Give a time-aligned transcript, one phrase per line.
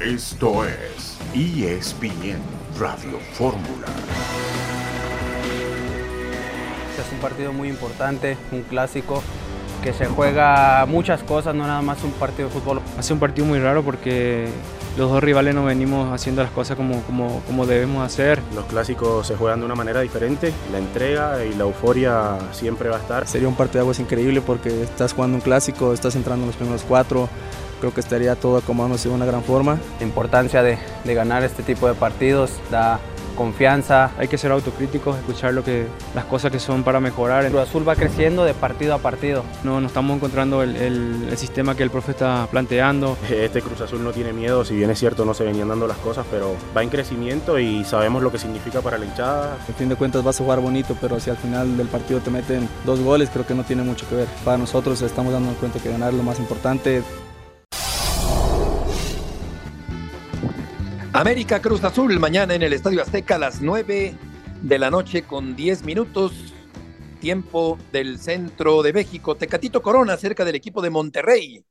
[0.00, 2.40] Esto es ESPN
[2.78, 3.86] Radio Fórmula.
[6.98, 9.22] Es un partido muy importante, un clásico
[9.82, 12.80] que se juega muchas cosas, no nada más un partido de fútbol.
[12.98, 14.48] Hace un partido muy raro porque
[14.96, 18.40] los dos rivales no venimos haciendo las cosas como, como, como debemos hacer.
[18.54, 22.96] Los clásicos se juegan de una manera diferente, la entrega y la euforia siempre va
[22.96, 23.26] a estar.
[23.26, 26.56] Sería un partido de aguas increíble porque estás jugando un clásico, estás entrando en los
[26.56, 27.28] primeros cuatro,
[27.80, 29.78] creo que estaría todo acomodándose de una gran forma.
[29.98, 33.00] La importancia de, de ganar este tipo de partidos da
[33.40, 34.10] confianza.
[34.18, 37.48] Hay que ser autocríticos, escuchar lo que, las cosas que son para mejorar.
[37.48, 39.44] Cruz Azul va creciendo de partido a partido.
[39.64, 43.16] No, no estamos encontrando el, el, el, sistema que el profe está planteando.
[43.30, 45.96] Este Cruz Azul no tiene miedo, si bien es cierto no se venían dando las
[45.96, 49.56] cosas, pero va en crecimiento y sabemos lo que significa para la hinchada.
[49.66, 52.30] En fin de cuentas vas a jugar bonito, pero si al final del partido te
[52.30, 54.28] meten dos goles, creo que no tiene mucho que ver.
[54.44, 57.02] Para nosotros estamos dando cuenta que ganar es lo más importante.
[61.20, 64.14] América Cruz Azul mañana en el Estadio Azteca a las 9
[64.62, 66.32] de la noche con 10 minutos.
[67.20, 69.34] Tiempo del centro de México.
[69.34, 71.62] Tecatito Corona cerca del equipo de Monterrey.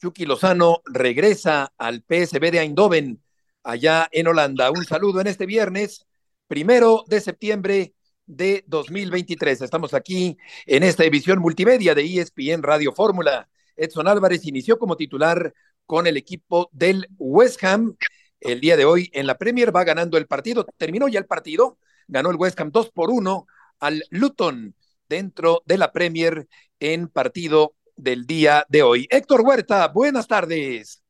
[0.00, 3.22] Chucky Lozano regresa al PSB de Eindhoven,
[3.62, 4.70] allá en Holanda.
[4.70, 6.06] Un saludo en este viernes,
[6.48, 7.92] primero de septiembre
[8.24, 9.60] de 2023.
[9.60, 13.46] Estamos aquí en esta edición multimedia de ESPN Radio Fórmula.
[13.76, 15.52] Edson Álvarez inició como titular
[15.84, 17.94] con el equipo del West Ham
[18.40, 20.66] el día de hoy en la Premier, va ganando el partido.
[20.76, 23.46] Terminó ya el partido, ganó el West Ham 2 por 1
[23.80, 24.74] al Luton
[25.08, 26.48] dentro de la Premier
[26.80, 29.06] en partido del día de hoy.
[29.10, 31.02] Héctor Huerta, buenas tardes.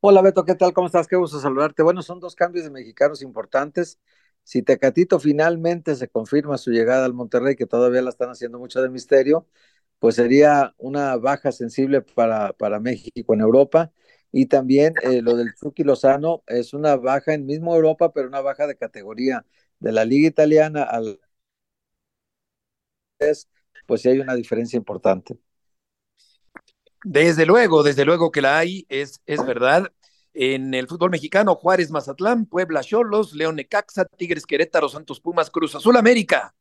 [0.00, 0.72] Hola Beto, ¿qué tal?
[0.72, 1.06] ¿Cómo estás?
[1.06, 1.82] Qué gusto saludarte.
[1.82, 3.98] Bueno, son dos cambios de mexicanos importantes.
[4.44, 8.82] Si Tecatito finalmente se confirma su llegada al Monterrey, que todavía la están haciendo mucho
[8.82, 9.46] de misterio,
[10.00, 13.92] pues sería una baja sensible para, para México en Europa
[14.32, 18.40] y también eh, lo del Chucky Lozano es una baja en mismo Europa, pero una
[18.40, 19.44] baja de categoría
[19.78, 21.20] de la liga italiana al
[23.86, 25.38] pues sí hay una diferencia importante.
[27.04, 29.92] Desde luego, desde luego que la hay, es, es verdad.
[30.34, 35.74] En el fútbol mexicano, Juárez, Mazatlán, Puebla, Cholos, León, Necaxa, Tigres, Querétaro, Santos Pumas, Cruz
[35.74, 36.54] Azul, América,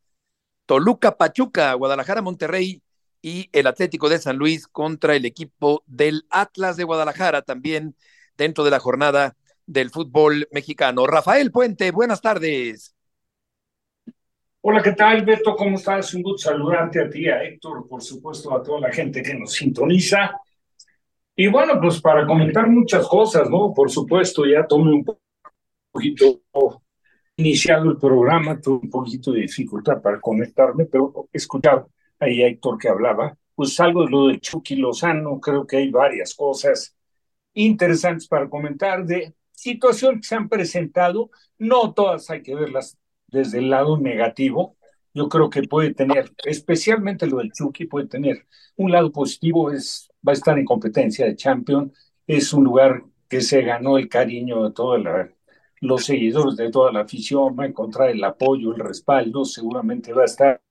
[0.66, 2.82] Toluca, Pachuca, Guadalajara, Monterrey,
[3.22, 7.96] y el Atlético de San Luis contra el equipo del Atlas de Guadalajara también
[8.38, 11.06] dentro de la jornada del fútbol mexicano.
[11.06, 12.96] Rafael Puente, buenas tardes.
[14.62, 15.56] Hola, ¿qué tal, Beto?
[15.56, 16.14] ¿Cómo estás?
[16.14, 19.54] Un gusto saludarte a ti, a Héctor, por supuesto, a toda la gente que nos
[19.54, 20.40] sintoniza.
[21.36, 23.74] Y bueno, pues para comentar muchas cosas, ¿no?
[23.74, 25.06] Por supuesto, ya tomé un
[25.92, 26.42] poquito
[27.38, 31.90] iniciado el programa, tuve un poquito de dificultad para conectarme, pero escuchado
[32.22, 36.34] ahí Héctor que hablaba, pues algo de lo de Chucky Lozano, creo que hay varias
[36.36, 36.96] cosas
[37.54, 43.60] interesantes para comentar de situaciones que se han presentado, no todas hay que verlas desde
[43.60, 44.78] el lado negativo,
[45.14, 50.10] yo creo que puede tener, especialmente lo del Chucky, puede tener un lado positivo, es,
[50.26, 51.92] va a estar en competencia de Champion,
[52.28, 55.00] es un lugar que se ganó el cariño de todos
[55.82, 60.24] los seguidores, de toda la afición, va a encontrar el apoyo, el respaldo, seguramente va
[60.24, 60.62] a estar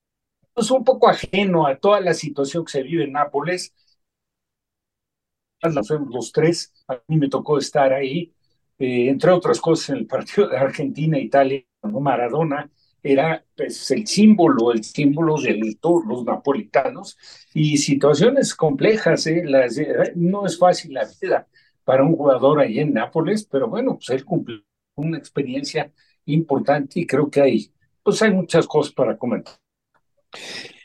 [0.57, 3.75] es un poco ajeno a toda la situación que se vive en Nápoles.
[5.63, 8.33] Los tres, a mí me tocó estar ahí,
[8.79, 12.71] eh, entre otras cosas, en el partido de Argentina-Italia, Maradona
[13.03, 17.17] era pues, el símbolo, el símbolo de todos los napolitanos
[17.55, 19.27] y situaciones complejas.
[19.27, 19.43] ¿eh?
[19.45, 21.47] Las, eh, no es fácil la vida
[21.85, 24.63] para un jugador ahí en Nápoles, pero bueno, pues él cumplió
[24.97, 25.93] una experiencia
[26.27, 27.73] importante y creo que hay,
[28.03, 29.55] pues hay muchas cosas para comentar.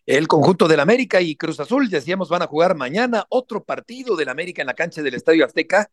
[0.06, 4.30] El conjunto del América y Cruz Azul, decíamos, van a jugar mañana otro partido del
[4.30, 5.90] América en la cancha del Estadio Azteca.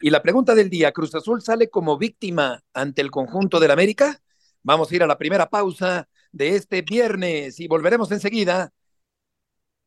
[0.00, 4.20] Y la pregunta del día, ¿Cruz Azul sale como víctima ante el conjunto del América?
[4.62, 8.72] Vamos a ir a la primera pausa de este viernes y volveremos enseguida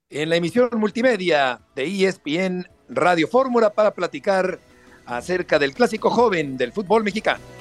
[0.10, 4.60] en la emisión multimedia de ESPN Radio Fórmula para platicar
[5.06, 7.57] acerca del clásico joven del fútbol mexicano.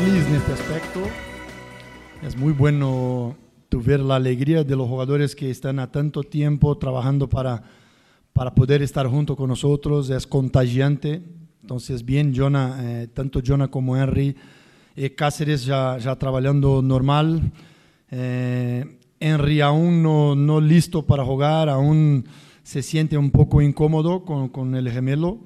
[0.00, 1.00] Feliz en este aspecto.
[2.22, 3.34] Es muy bueno
[3.70, 7.62] ver la alegría de los jugadores que están a tanto tiempo trabajando para,
[8.34, 10.10] para poder estar junto con nosotros.
[10.10, 11.22] Es contagiante.
[11.62, 14.36] Entonces, bien, Jonah, eh, tanto Jonah como Henry.
[14.96, 17.50] Eh, Cáceres ya, trabajando normal.
[18.10, 22.26] Eh, Henry aún no, no listo para jugar, aún
[22.62, 25.38] se siente un poco incómodo con, con el gemelo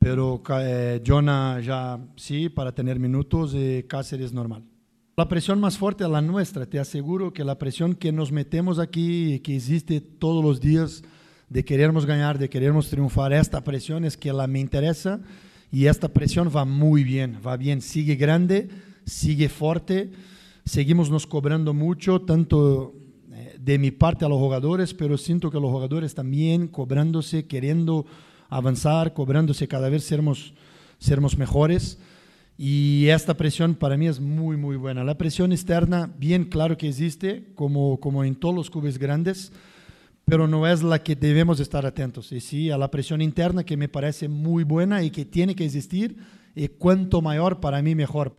[0.00, 3.54] pero eh, Jonah ya sí para tener minutos
[3.86, 4.64] Cáceres normal.
[5.16, 6.64] La presión más fuerte es la nuestra.
[6.64, 11.02] Te aseguro que la presión que nos metemos aquí, que existe todos los días,
[11.50, 15.20] de querernos ganar, de querernos triunfar, esta presión es que la me interesa
[15.70, 18.70] y esta presión va muy bien, va bien, sigue grande,
[19.04, 20.10] sigue fuerte,
[20.64, 22.94] seguimos nos cobrando mucho, tanto
[23.32, 28.06] eh, de mi parte a los jugadores, pero siento que los jugadores también cobrándose, queriendo
[28.50, 30.52] avanzar, cobrándose cada vez sermos,
[30.98, 31.98] sermos mejores.
[32.58, 35.02] Y esta presión para mí es muy, muy buena.
[35.02, 39.50] La presión externa, bien claro que existe, como, como en todos los clubes grandes,
[40.26, 42.32] pero no es la que debemos estar atentos.
[42.32, 45.64] Y sí, a la presión interna que me parece muy buena y que tiene que
[45.64, 46.18] existir,
[46.54, 48.36] y cuanto mayor para mí mejor.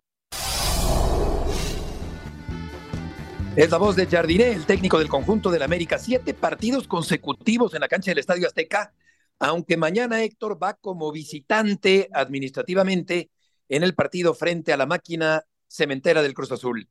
[3.55, 5.97] Es la voz de Jardiné, el técnico del conjunto del América.
[5.97, 8.93] Siete partidos consecutivos en la cancha del Estadio Azteca,
[9.41, 13.31] aunque mañana Héctor va como visitante administrativamente
[13.69, 16.87] en el partido frente a la máquina cementera del Cruz Azul.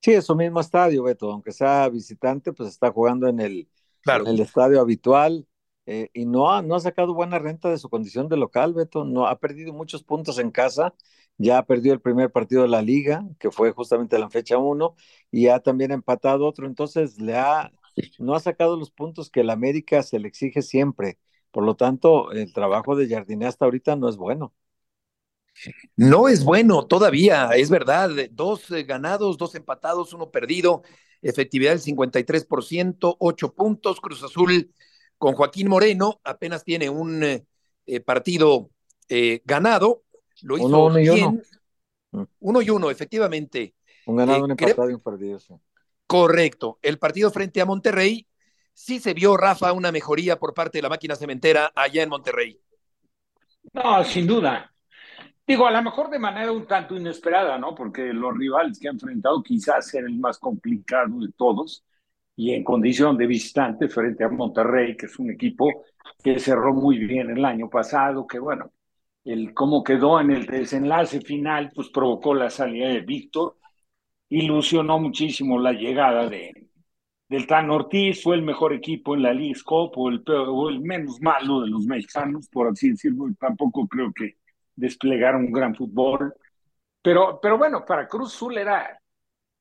[0.00, 3.68] Sí, es su mismo estadio, Beto, aunque sea visitante, pues está jugando en el,
[4.06, 5.46] en el estadio habitual.
[5.86, 9.04] Eh, y no ha, no ha sacado buena renta de su condición de local, Beto.
[9.04, 10.94] No, ha perdido muchos puntos en casa.
[11.38, 14.94] Ya perdió el primer partido de la liga, que fue justamente la fecha 1,
[15.32, 16.66] y ha también empatado otro.
[16.66, 17.72] Entonces, le ha,
[18.18, 21.18] no ha sacado los puntos que el América se le exige siempre.
[21.50, 24.54] Por lo tanto, el trabajo de Jardiné hasta ahorita no es bueno.
[25.96, 28.10] No es bueno todavía, es verdad.
[28.30, 30.82] Dos eh, ganados, dos empatados, uno perdido.
[31.22, 34.00] Efectividad del 53%, ocho puntos.
[34.00, 34.72] Cruz Azul
[35.20, 37.44] con Joaquín Moreno, apenas tiene un eh,
[37.84, 38.70] eh, partido
[39.06, 40.02] eh, ganado,
[40.40, 41.42] lo hizo uno, y bien.
[42.10, 42.22] Uno.
[42.22, 42.26] Mm.
[42.40, 42.62] uno.
[42.62, 43.74] y uno, efectivamente.
[44.06, 45.38] Un ganado, un empatado y un perdido.
[45.38, 45.54] Sí.
[46.06, 46.78] Correcto.
[46.80, 48.26] El partido frente a Monterrey,
[48.72, 52.60] sí se vio, Rafa, una mejoría por parte de la máquina cementera allá en Monterrey.
[53.72, 54.72] No, sin duda.
[55.46, 57.74] Digo, a lo mejor de manera un tanto inesperada, ¿no?
[57.74, 61.84] Porque los rivales que ha enfrentado quizás eran el más complicado de todos
[62.36, 65.84] y en condición de visitante frente a Monterrey, que es un equipo
[66.22, 68.72] que cerró muy bien el año pasado, que bueno,
[69.24, 73.58] el cómo quedó en el desenlace final, pues provocó la salida de Víctor,
[74.28, 76.69] ilusionó muchísimo la llegada de,
[77.30, 80.80] del Tan Ortiz, fue el mejor equipo en la League Cup, o el, o el
[80.80, 84.36] menos malo de los mexicanos, por así decirlo, tampoco creo que
[84.74, 86.34] desplegaron un gran fútbol,
[87.02, 89.00] pero, pero bueno, para Cruz Azul era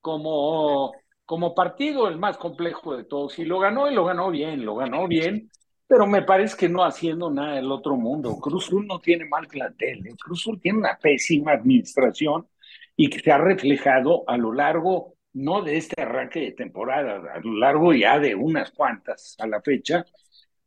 [0.02, 0.92] como
[1.30, 4.74] como partido el más complejo de todos y lo ganó y lo ganó bien, lo
[4.74, 5.52] ganó bien,
[5.86, 8.36] pero me parece que no haciendo nada del otro mundo.
[8.40, 10.16] Cruz Azul no tiene mal plantel, ¿eh?
[10.20, 12.48] Cruz Azul tiene una pésima administración
[12.96, 17.40] y que se ha reflejado a lo largo, no de este arranque de temporada, a
[17.40, 20.06] lo largo ya de unas cuantas a la fecha,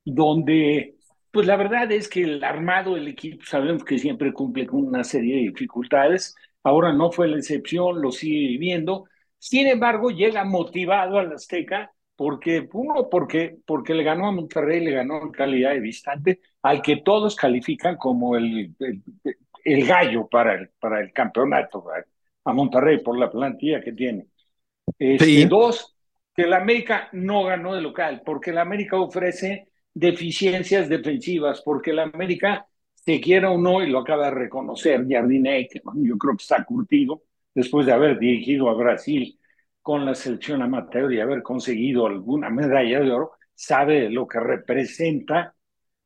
[0.04, 0.96] donde
[1.30, 5.04] pues la verdad es que el armado del equipo sabemos que siempre cumple con una
[5.04, 9.06] serie de dificultades, ahora no fue la excepción, lo sigue viviendo,
[9.42, 14.92] sin embargo, llega motivado al Azteca porque, uno, porque, porque le ganó a Monterrey, le
[14.92, 18.72] ganó en calidad de visitante, al que todos califican como el,
[19.64, 21.84] el, gallo para el, para el campeonato,
[22.44, 24.28] a Monterrey por la plantilla que tiene.
[24.98, 25.96] Este, Dos,
[26.34, 31.98] que el América no ganó de local, porque el América ofrece deficiencias defensivas, porque el
[31.98, 36.42] América, se quiera o no, y lo acaba de reconocer Jardiné, que yo creo que
[36.42, 37.22] está curtido,
[37.54, 39.38] después de haber dirigido a Brasil
[39.82, 45.54] con la selección amateur y haber conseguido alguna medalla de oro, sabe lo que representa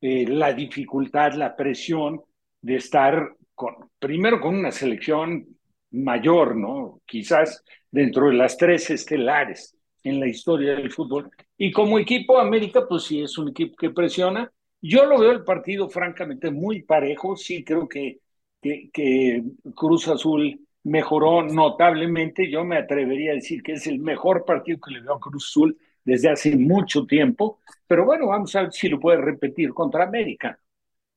[0.00, 2.22] eh, la dificultad, la presión
[2.60, 5.55] de estar con, primero con una selección
[5.90, 7.00] mayor, ¿no?
[7.06, 11.30] Quizás dentro de las tres estelares en la historia del fútbol.
[11.58, 14.50] Y como equipo América, pues sí, es un equipo que presiona.
[14.80, 18.20] Yo lo veo el partido francamente muy parejo, sí creo que,
[18.60, 19.42] que,
[19.74, 22.50] Cruz Azul mejoró notablemente.
[22.50, 25.48] Yo me atrevería a decir que es el mejor partido que le veo a Cruz
[25.50, 27.58] Azul desde hace mucho tiempo.
[27.86, 30.58] Pero bueno, vamos a ver si lo puede repetir contra América.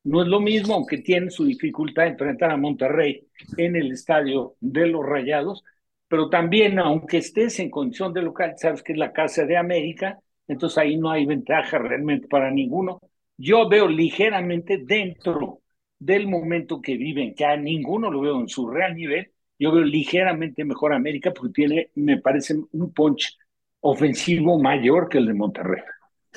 [0.04, 3.28] No es lo mismo, aunque tiene su dificultad enfrentar a Monterrey
[3.58, 5.64] en el estadio de los Rayados,
[6.08, 10.20] pero también, aunque estés en condición de local, sabes que es la casa de América,
[10.48, 13.00] entonces ahí no hay ventaja realmente para ninguno.
[13.38, 15.62] Yo veo ligeramente dentro
[16.00, 19.84] del momento que viven, que a ninguno lo veo en su real nivel, yo veo
[19.84, 23.38] ligeramente mejor América porque tiene, me parece, un punch
[23.82, 25.82] ofensivo mayor que el de Monterrey.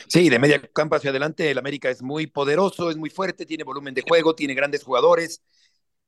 [0.09, 3.65] Sí, de media campo hacia adelante, el América es muy poderoso, es muy fuerte, tiene
[3.65, 5.43] volumen de juego, tiene grandes jugadores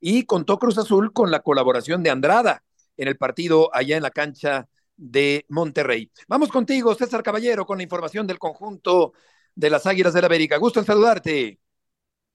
[0.00, 2.62] y contó Cruz Azul con la colaboración de Andrada
[2.96, 6.10] en el partido allá en la cancha de Monterrey.
[6.28, 9.12] Vamos contigo, César Caballero, con la información del conjunto
[9.54, 10.56] de las Águilas del la América.
[10.56, 11.58] Gusto en saludarte.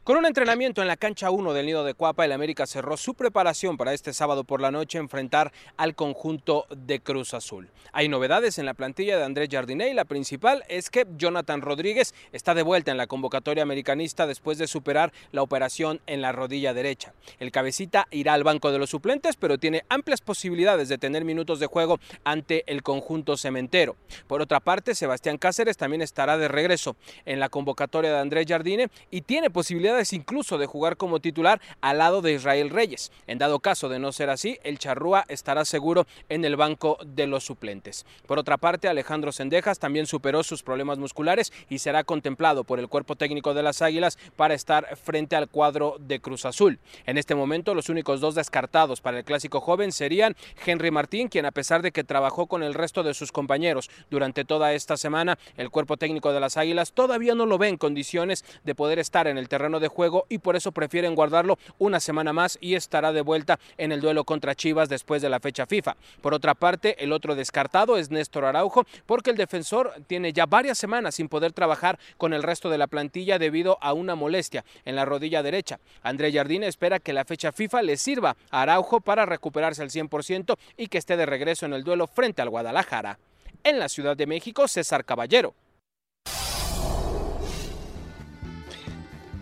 [0.09, 3.13] Con un entrenamiento en la cancha 1 del Nido de Cuapa, el América cerró su
[3.13, 7.69] preparación para este sábado por la noche enfrentar al conjunto de Cruz Azul.
[7.91, 12.15] Hay novedades en la plantilla de Andrés Jardiné y la principal es que Jonathan Rodríguez
[12.31, 16.73] está de vuelta en la convocatoria americanista después de superar la operación en la rodilla
[16.73, 17.13] derecha.
[17.37, 21.59] El cabecita irá al banco de los suplentes, pero tiene amplias posibilidades de tener minutos
[21.59, 23.95] de juego ante el conjunto cementero.
[24.25, 28.87] Por otra parte, Sebastián Cáceres también estará de regreso en la convocatoria de Andrés Jardine
[29.11, 33.11] y tiene posibilidades incluso de jugar como titular al lado de Israel Reyes.
[33.27, 37.27] En dado caso de no ser así, el Charrúa estará seguro en el banco de
[37.27, 38.05] los suplentes.
[38.25, 42.87] Por otra parte, Alejandro Sendejas también superó sus problemas musculares y será contemplado por el
[42.87, 46.79] cuerpo técnico de las Águilas para estar frente al cuadro de Cruz Azul.
[47.05, 51.45] En este momento, los únicos dos descartados para el clásico joven serían Henry Martín, quien
[51.45, 55.37] a pesar de que trabajó con el resto de sus compañeros durante toda esta semana,
[55.57, 59.27] el cuerpo técnico de las Águilas todavía no lo ve en condiciones de poder estar
[59.27, 63.11] en el terreno de juego y por eso prefieren guardarlo una semana más y estará
[63.11, 65.97] de vuelta en el duelo contra Chivas después de la fecha FIFA.
[66.21, 70.77] Por otra parte, el otro descartado es Néstor Araujo porque el defensor tiene ya varias
[70.77, 74.95] semanas sin poder trabajar con el resto de la plantilla debido a una molestia en
[74.95, 75.79] la rodilla derecha.
[76.03, 80.57] André Jardín espera que la fecha FIFA le sirva a Araujo para recuperarse al 100%
[80.77, 83.19] y que esté de regreso en el duelo frente al Guadalajara.
[83.63, 85.53] En la Ciudad de México, César Caballero.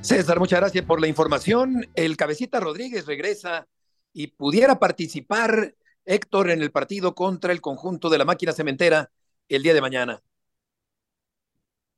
[0.07, 1.85] César, muchas gracias por la información.
[1.93, 3.67] El cabecita Rodríguez regresa
[4.13, 9.11] y pudiera participar Héctor en el partido contra el conjunto de la máquina cementera
[9.49, 10.23] el día de mañana.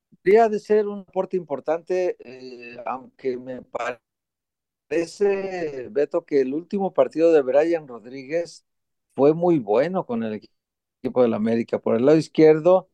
[0.09, 3.61] Podría de ser un aporte importante, eh, aunque me
[4.89, 8.65] parece, Beto, que el último partido de Brian Rodríguez
[9.15, 10.41] fue muy bueno con el
[11.03, 11.77] equipo de la América.
[11.77, 12.89] Por el lado izquierdo,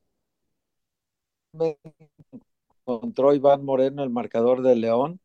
[2.86, 5.20] encontró Iván Moreno, el marcador de León.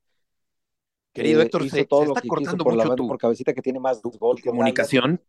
[1.13, 3.19] Querido Héctor, se, todo se lo está que cortando por, la mucho banda, tu por
[3.19, 5.21] cabecita que tiene más gol comunicación.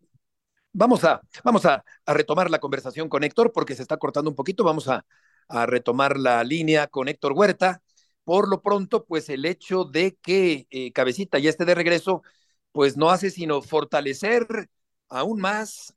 [0.73, 4.35] Vamos a, vamos a, a, retomar la conversación con Héctor porque se está cortando un
[4.35, 4.63] poquito.
[4.63, 5.05] Vamos a,
[5.47, 7.81] a retomar la línea con Héctor Huerta.
[8.23, 12.21] Por lo pronto, pues el hecho de que eh, Cabecita ya esté de regreso,
[12.71, 14.45] pues no hace sino fortalecer
[15.09, 15.95] aún más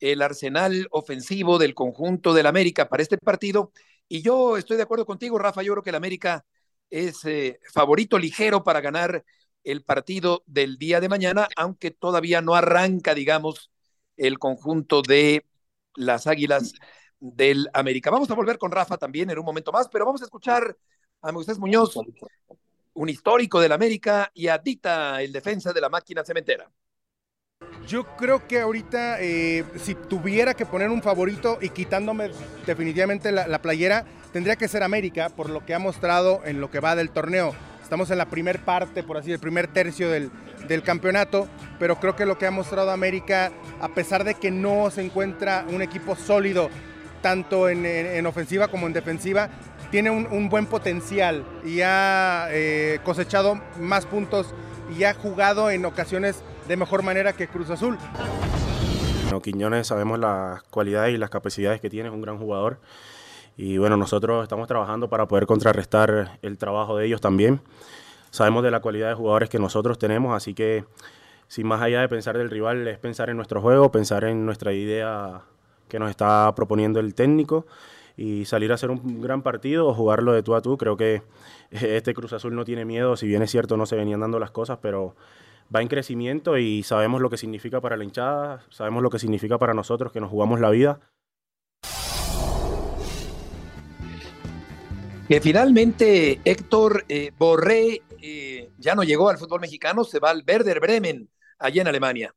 [0.00, 3.72] el arsenal ofensivo del conjunto del América para este partido.
[4.08, 5.62] Y yo estoy de acuerdo contigo, Rafa.
[5.62, 6.44] Yo creo que el América
[6.90, 9.24] es eh, favorito ligero para ganar
[9.64, 13.70] el partido del día de mañana, aunque todavía no arranca, digamos,
[14.16, 15.44] el conjunto de
[15.96, 16.74] las Águilas
[17.18, 18.10] del América.
[18.10, 20.76] Vamos a volver con Rafa también en un momento más, pero vamos a escuchar
[21.22, 21.94] a Moisés Muñoz,
[22.94, 26.70] un histórico del América, y a Dita, el defensa de la máquina cementera.
[27.86, 32.30] Yo creo que ahorita, eh, si tuviera que poner un favorito y quitándome
[32.66, 36.68] definitivamente la, la, playera, tendría que ser América, por lo que ha mostrado en lo
[36.68, 37.54] que va del torneo.
[37.80, 40.32] Estamos en la primer parte, por así, el primer tercio del,
[40.66, 41.46] del campeonato,
[41.78, 45.64] pero creo que lo que ha mostrado América, a pesar de que no se encuentra
[45.68, 46.68] un equipo sólido,
[47.22, 49.48] tanto en, en, en ofensiva como en defensiva,
[49.92, 54.52] tiene un, un buen potencial y ha eh, cosechado más puntos
[54.94, 57.98] y ha jugado en ocasiones de mejor manera que Cruz Azul.
[59.30, 62.78] No, Quiñones sabemos las cualidades y las capacidades que tiene, es un gran jugador.
[63.56, 67.60] Y bueno, nosotros estamos trabajando para poder contrarrestar el trabajo de ellos también.
[68.30, 70.84] Sabemos de la cualidad de jugadores que nosotros tenemos, así que
[71.48, 74.72] sin más allá de pensar del rival, es pensar en nuestro juego, pensar en nuestra
[74.72, 75.42] idea
[75.88, 77.66] que nos está proponiendo el técnico
[78.16, 80.76] y salir a hacer un gran partido o jugarlo de tú a tú.
[80.76, 81.22] Creo que
[81.70, 84.50] este Cruz Azul no tiene miedo, si bien es cierto no se venían dando las
[84.50, 85.14] cosas, pero
[85.74, 89.58] va en crecimiento y sabemos lo que significa para la hinchada, sabemos lo que significa
[89.58, 91.00] para nosotros que nos jugamos la vida.
[95.28, 100.44] Que finalmente Héctor eh, Borré eh, ya no llegó al fútbol mexicano, se va al
[100.46, 102.34] Werder Bremen, allá en Alemania.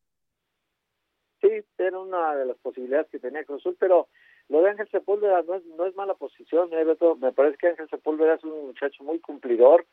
[1.39, 4.09] Sí, era una de las posibilidades que tenía Cruz Azul, pero
[4.49, 8.35] lo de Ángel Sepúlveda no es, no es mala posición, me parece que Ángel Sepúlveda
[8.35, 9.85] es un muchacho muy cumplidor,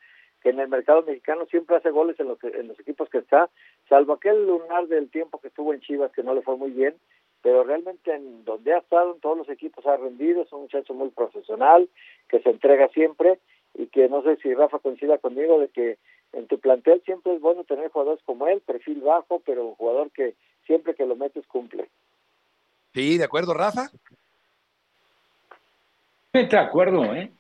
[0.43, 3.51] que en el mercado mexicano siempre hace goles en los, en los equipos que está,
[3.89, 6.95] salvo aquel lunar del tiempo que estuvo en Chivas que no le fue muy bien,
[7.43, 10.95] pero realmente en donde ha estado en todos los equipos ha rendido, es un muchacho
[10.95, 11.89] muy profesional,
[12.29, 13.39] que se entrega siempre
[13.75, 15.99] y que no sé si Rafa coincida conmigo de que
[16.33, 20.35] en tu plantel siempre es bueno tener jugadores como él, perfil bajo, pero jugador que
[20.67, 21.89] siempre que lo metes cumple.
[22.95, 23.91] Sí, de acuerdo, Rafa.
[26.45, 27.33] De acuerdo, ¿eh?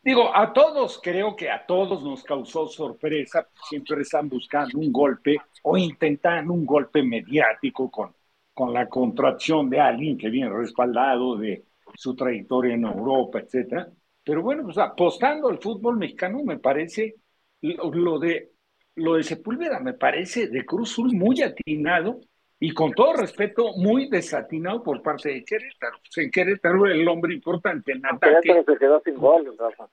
[0.00, 5.36] Digo, a todos, creo que a todos nos causó sorpresa, siempre están buscando un golpe
[5.64, 8.14] o intentan un golpe mediático con,
[8.54, 11.64] con la contracción de alguien que viene respaldado de
[11.96, 13.88] su trayectoria en Europa, etcétera.
[14.22, 17.16] Pero bueno, pues apostando al fútbol mexicano me parece
[17.62, 18.52] lo, de
[18.94, 22.20] lo de Sepúlveda me parece de Cruz Azul muy atinado
[22.58, 25.98] y con todo respeto, muy desatinado por parte de Querétaro.
[25.98, 28.40] Pues, en Querétaro el hombre importante en ataque.
[28.42, 29.88] Querétaro se quedó sin gol, Rafa.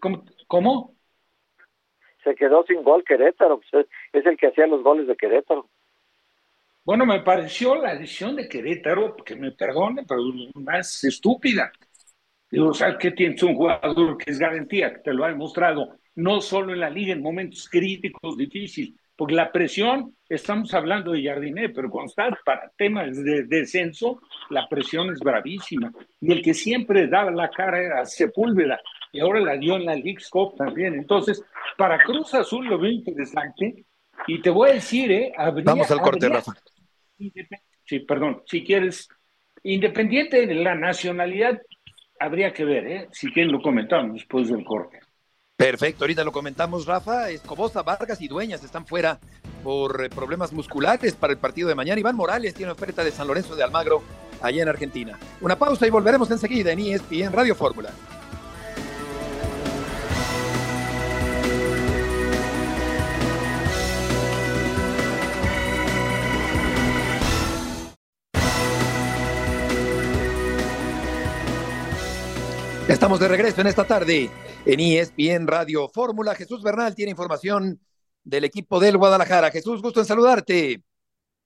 [0.00, 0.24] ¿Cómo?
[0.46, 0.94] ¿Cómo?
[2.24, 5.68] Se quedó sin gol Querétaro, pues, es el que hacía los goles de Querétaro.
[6.84, 10.22] Bueno, me pareció la decisión de Querétaro, que me perdone, pero
[10.54, 11.70] más estúpida.
[12.50, 15.96] Digo, o sea, que tienes un jugador que es garantía, que te lo ha demostrado,
[16.16, 21.22] no solo en la liga, en momentos críticos, difíciles, porque la presión, estamos hablando de
[21.22, 22.12] Jardiné, pero cuando
[22.44, 25.92] para temas de descenso, la presión es bravísima.
[26.20, 28.80] Y el que siempre daba la cara era Sepúlveda,
[29.12, 30.94] y ahora la dio en la League Cup también.
[30.94, 31.44] Entonces,
[31.76, 33.84] para Cruz Azul lo veo interesante,
[34.26, 35.32] y te voy a decir, ¿eh?
[35.64, 36.52] Vamos al corte, Rafa.
[37.84, 39.08] Sí, perdón, si quieres,
[39.62, 41.60] independiente de la nacionalidad,
[42.18, 43.08] habría que ver, ¿eh?
[43.12, 45.00] Si quieren lo comentamos después del corte.
[45.56, 47.30] Perfecto, ahorita lo comentamos, Rafa.
[47.30, 49.20] Escobosa, Vargas y Dueñas están fuera
[49.62, 52.00] por eh, problemas musculares para el partido de mañana.
[52.00, 54.02] Iván Morales tiene oferta de San Lorenzo de Almagro,
[54.40, 55.18] allá en Argentina.
[55.40, 57.90] Una pausa y volveremos enseguida en ESPN Radio Fórmula.
[73.02, 74.30] Estamos de regreso en esta tarde
[74.64, 76.36] en ESPN Radio Fórmula.
[76.36, 77.80] Jesús Bernal tiene información
[78.22, 79.50] del equipo del Guadalajara.
[79.50, 80.84] Jesús, gusto en saludarte.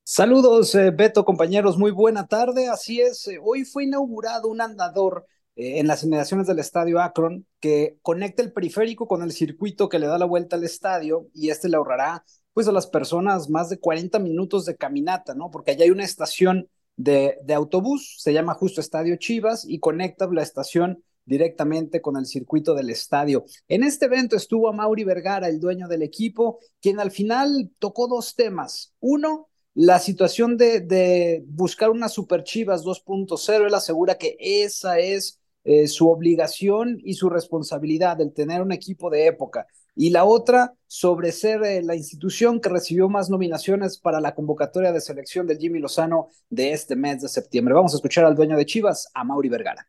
[0.04, 2.68] Saludos, eh, Beto, compañeros, muy buena tarde.
[2.68, 5.24] Así es, eh, hoy fue inaugurado un andador
[5.56, 9.98] eh, en las inmediaciones del estadio Akron que conecta el periférico con el circuito que
[9.98, 12.22] le da la vuelta al estadio y este le ahorrará
[12.52, 15.50] pues a las personas más de 40 minutos de caminata, ¿no?
[15.50, 20.28] Porque allá hay una estación de, de autobús, se llama justo Estadio Chivas y conecta
[20.30, 23.44] la estación directamente con el circuito del estadio.
[23.68, 28.08] En este evento estuvo a Mauri Vergara, el dueño del equipo, quien al final tocó
[28.08, 28.94] dos temas.
[29.00, 33.66] Uno, la situación de, buscar una Super Chivas 2.0.
[33.66, 39.10] Él asegura que esa es eh, su obligación y su responsabilidad, el tener un equipo
[39.10, 39.66] de época.
[39.98, 44.92] Y la otra, sobre ser eh, la institución que recibió más nominaciones para la convocatoria
[44.92, 47.74] de selección del Jimmy Lozano de este mes de septiembre.
[47.74, 49.88] Vamos a escuchar al dueño de Chivas, a Mauri Vergara.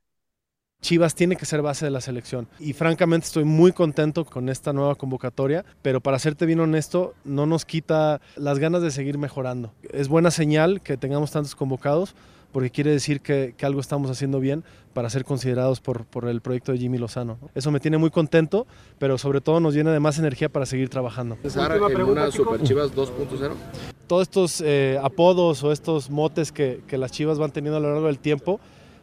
[0.82, 4.74] Chivas tiene que ser base de la selección y francamente estoy muy contento con esta
[4.74, 9.74] nueva convocatoria, pero para serte bien honesto, no nos quita las ganas de seguir mejorando.
[9.92, 12.16] Es buena señal que tengamos tantos convocados
[12.52, 14.64] porque quiere decir que, que algo estamos haciendo bien
[14.94, 17.38] para ser considerados por, por el proyecto de Jimmy Lozano.
[17.56, 18.68] Eso me tiene muy contento,
[19.00, 21.36] pero sobre todo nos llena de más energía para seguir trabajando.
[21.38, 23.52] ¿Pensar en una Super Chivas 2.0?
[24.08, 27.92] Todos estos eh, apodos o estos motes que, que las Chivas van teniendo a lo
[27.92, 28.60] largo del tiempo,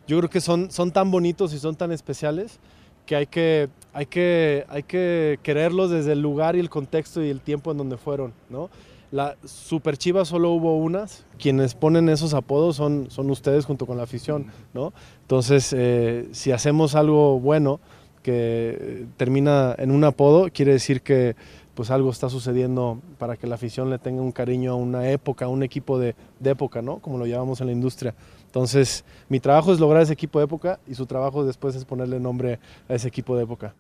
[0.06, 2.58] yo creo que son, son tan bonitos y son tan especiales
[3.06, 7.28] que hay que, hay, que, hay que quererlos desde el lugar y el contexto y
[7.28, 8.70] el tiempo en donde fueron, ¿no?
[9.10, 13.96] La Super Chivas solo hubo unas, quienes ponen esos apodos son, son ustedes junto con
[13.96, 14.92] la afición, ¿no?
[15.20, 17.78] Entonces, eh, si hacemos algo bueno
[18.22, 21.36] que termina en un apodo, quiere decir que
[21.74, 25.44] pues algo está sucediendo para que la afición le tenga un cariño a una época,
[25.44, 26.98] a un equipo de, de época, ¿no?
[26.98, 28.14] Como lo llamamos en la industria.
[28.54, 32.20] Entonces, mi trabajo es lograr ese equipo de época y su trabajo después es ponerle
[32.20, 33.74] nombre a ese equipo de época.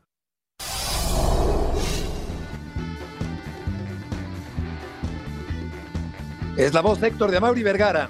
[6.58, 8.08] Es la voz Héctor de Mauri Vergara.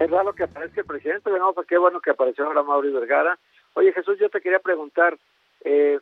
[0.00, 3.38] Es raro que aparezca el presidente, no, pues qué bueno que apareció ahora Mauri Vergara.
[3.74, 5.16] Oye Jesús, yo te quería preguntar,
[5.64, 6.00] eh,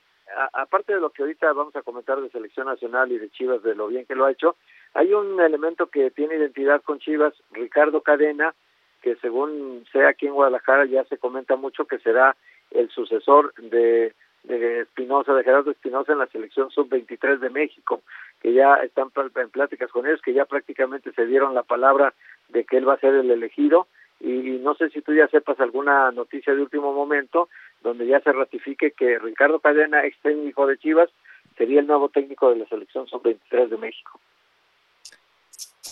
[0.55, 3.75] aparte de lo que ahorita vamos a comentar de selección nacional y de Chivas, de
[3.75, 4.57] lo bien que lo ha hecho,
[4.97, 8.55] hay un elemento que tiene identidad con Chivas, Ricardo Cadena,
[9.03, 12.37] que según sea aquí en Guadalajara ya se comenta mucho que será
[12.71, 14.15] el sucesor de
[14.47, 18.03] de Espinosa, de Gerardo Espinosa en la selección sub-23 de México,
[18.41, 22.15] que ya están en pláticas con ellos, que ya prácticamente se dieron la palabra
[22.49, 23.89] de que él va a ser el elegido
[24.21, 27.49] y no sé si tú ya sepas alguna noticia de último momento
[27.83, 31.11] donde ya se ratifique que Ricardo Cadena, ex técnico de Chivas,
[31.59, 34.21] sería el nuevo técnico de la selección sub-23 de México.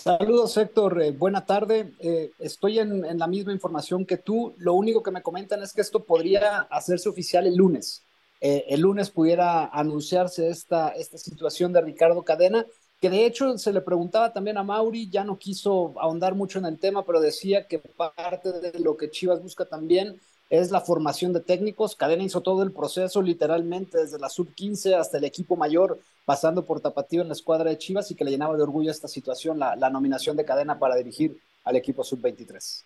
[0.05, 1.95] Saludos Héctor, eh, buena tarde.
[1.97, 4.53] Eh, estoy en, en, la misma información que tú.
[4.59, 8.03] Lo único que me comentan es que esto podría hacerse oficial el lunes.
[8.39, 12.67] Eh, el lunes pudiera anunciarse esta, esta situación de Ricardo Cadena,
[13.01, 16.65] que de hecho se le preguntaba también a Mauri, ya no quiso ahondar mucho en
[16.65, 21.33] el tema, pero decía que parte de lo que Chivas busca también es la formación
[21.33, 21.95] de técnicos.
[21.95, 26.79] Cadena hizo todo el proceso, literalmente, desde la sub-15 hasta el equipo mayor, pasando por
[26.79, 29.75] Tapatío en la escuadra de Chivas y que le llenaba de orgullo esta situación, la,
[29.75, 32.83] la nominación de Cadena para dirigir al equipo sub-23.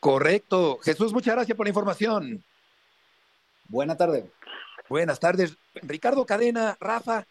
[0.00, 0.78] Correcto.
[0.82, 2.44] Jesús, muchas gracias por la información.
[3.68, 4.30] Buena tarde.
[4.88, 5.56] Buenas tardes.
[5.74, 7.26] Ricardo Cadena, Rafa,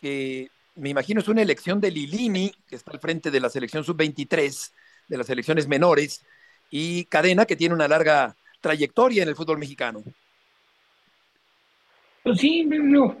[0.00, 3.84] que me imagino es una elección de Lilini, que está al frente de la selección
[3.84, 4.72] sub-23,
[5.08, 6.24] de las selecciones menores,
[6.70, 10.02] y Cadena, que tiene una larga trayectoria en el fútbol mexicano.
[12.22, 13.18] Pues sí, no.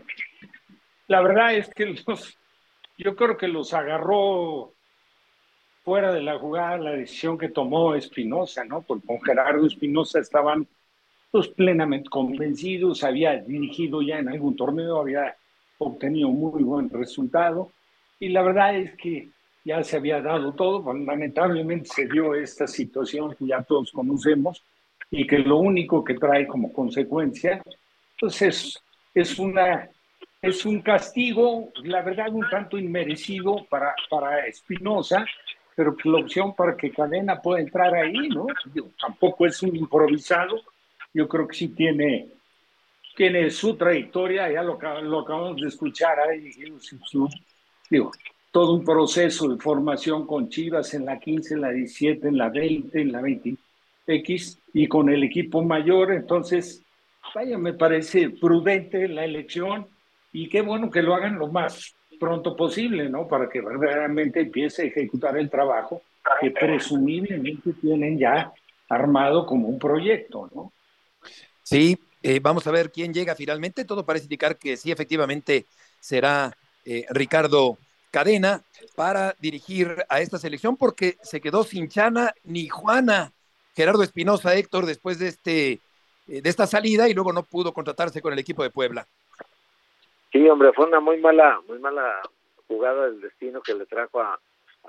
[1.06, 2.38] la verdad es que los,
[2.96, 4.72] yo creo que los agarró
[5.84, 8.80] fuera de la jugada la decisión que tomó Espinosa, ¿no?
[8.80, 10.66] Porque con Gerardo Espinosa estaban
[11.30, 15.36] pues, plenamente convencidos, había dirigido ya en algún torneo, había
[15.76, 17.70] obtenido muy buen resultado
[18.18, 19.28] y la verdad es que
[19.62, 24.62] ya se había dado todo, lamentablemente se dio esta situación que ya todos conocemos
[25.16, 27.62] y que lo único que trae como consecuencia
[28.18, 28.82] pues es,
[29.14, 29.88] es, una,
[30.42, 35.24] es un castigo, la verdad un tanto inmerecido para, para Espinosa,
[35.76, 38.46] pero la opción para que Cadena pueda entrar ahí, ¿no?
[39.00, 40.62] tampoco es un improvisado,
[41.12, 42.28] yo creo que sí tiene
[43.16, 46.50] tiene su trayectoria, ya lo, lo acabamos de escuchar ahí,
[47.88, 48.10] digo,
[48.50, 52.48] todo un proceso de formación con Chivas en la 15, en la 17, en la
[52.48, 53.22] 20, en la
[54.06, 56.82] 20X y con el equipo mayor, entonces,
[57.34, 59.86] vaya, me parece prudente la elección
[60.32, 63.28] y qué bueno que lo hagan lo más pronto posible, ¿no?
[63.28, 66.02] Para que verdaderamente empiece a ejecutar el trabajo
[66.40, 68.52] que presumiblemente tienen ya
[68.88, 70.72] armado como un proyecto, ¿no?
[71.62, 73.84] Sí, eh, vamos a ver quién llega finalmente.
[73.84, 75.66] Todo parece indicar que sí, efectivamente,
[76.00, 77.78] será eh, Ricardo
[78.10, 78.62] Cadena
[78.94, 83.33] para dirigir a esta selección porque se quedó sin Chana ni Juana.
[83.74, 85.80] Gerardo Espinosa, Héctor, después de, este, eh,
[86.42, 89.06] de esta salida y luego no pudo contratarse con el equipo de Puebla.
[90.32, 92.20] Sí, hombre, fue una muy mala, muy mala
[92.66, 94.38] jugada del destino que le trajo a,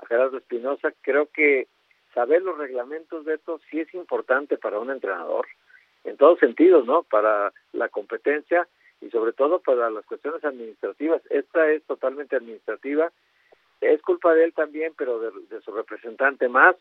[0.08, 0.92] Gerardo Espinosa.
[1.00, 1.68] Creo que
[2.12, 5.46] saber los reglamentos de esto sí es importante para un entrenador
[6.04, 7.02] en todos sentidos, ¿no?
[7.02, 8.68] Para la competencia
[9.00, 11.22] y sobre todo para las cuestiones administrativas.
[11.30, 13.10] Esta es totalmente administrativa.
[13.80, 16.76] Es culpa de él también, pero de, su representante más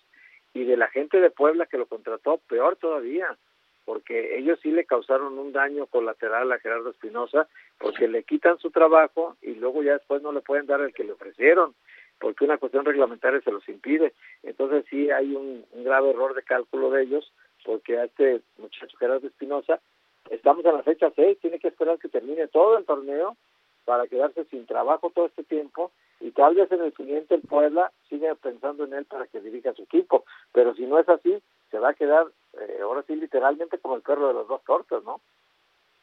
[0.55, 3.37] y de la gente de Puebla que lo contrató, peor todavía,
[3.83, 8.71] porque ellos sí le causaron un daño colateral a Gerardo Espinosa, porque le quitan su
[8.71, 11.75] trabajo y luego ya después no le pueden dar el que le ofrecieron,
[12.19, 14.13] porque una cuestión reglamentaria se los impide.
[14.43, 17.31] Entonces sí hay un grave error de cálculo de ellos
[17.65, 19.81] porque a este muchacho Gerardo Espinosa,
[20.29, 23.35] estamos en la fecha 6, tiene que esperar que termine todo el torneo
[23.83, 27.91] para quedarse sin trabajo todo este tiempo y tal vez en el siguiente el Puebla
[28.10, 31.38] siga pensando en él para que dirija su equipo, pero si no es así,
[31.71, 35.04] se va a quedar eh, ahora sí literalmente como el perro de los dos tortas,
[35.04, 35.21] ¿no?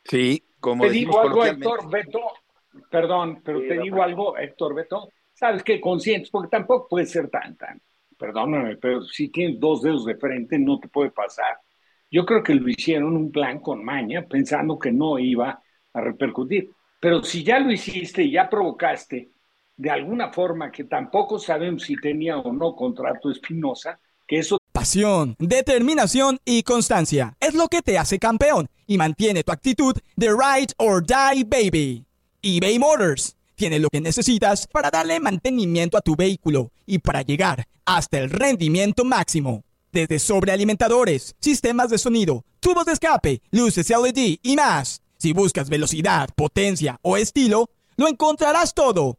[0.05, 2.21] Sí, como te digo algo, Héctor Beto,
[2.91, 7.57] perdón, pero te digo algo, Héctor Beto, sabes que conscientes, porque tampoco puede ser tan,
[7.57, 7.81] tan,
[8.19, 11.59] perdóname, pero si tienes dos dedos de frente no te puede pasar.
[12.11, 15.63] Yo creo que lo hicieron un plan con maña, pensando que no iba
[15.95, 16.71] a repercutir.
[17.01, 19.31] Pero si ya lo hiciste y ya provocaste
[19.77, 24.59] de alguna forma que tampoco sabemos si tenía o no contrato Espinosa, que eso...
[24.73, 30.29] Pasión, determinación y constancia es lo que te hace campeón y mantiene tu actitud de
[30.29, 32.07] ride or die baby.
[32.43, 37.67] eBay Motors tiene lo que necesitas para darle mantenimiento a tu vehículo y para llegar
[37.85, 39.63] hasta el rendimiento máximo.
[39.93, 45.03] Desde sobrealimentadores, sistemas de sonido, tubos de escape, luces LED y más.
[45.19, 49.19] Si buscas velocidad, potencia o estilo, lo encontrarás todo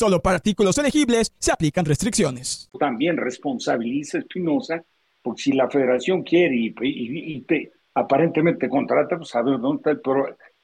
[0.00, 2.70] Solo para artículos elegibles se aplican restricciones.
[2.78, 4.82] También responsabiliza Espinosa,
[5.20, 10.00] porque si la federación quiere y, te, aparentemente contrata, pues a ver dónde está el,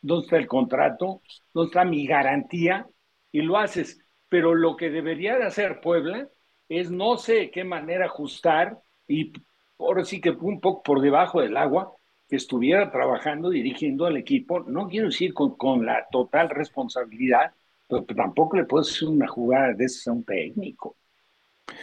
[0.00, 1.20] dónde está el contrato,
[1.52, 2.86] dónde está mi garantía,
[3.30, 4.00] y lo haces.
[4.30, 6.30] Pero lo que debería de hacer Puebla
[6.70, 9.34] es no sé qué manera ajustar y
[9.78, 11.92] ahora sí que un poco por debajo del agua,
[12.26, 17.52] que estuviera trabajando, dirigiendo al equipo, no quiero decir con, la total responsabilidad,
[17.88, 20.96] tampoco le puedo hacer una jugada de ese a un técnico.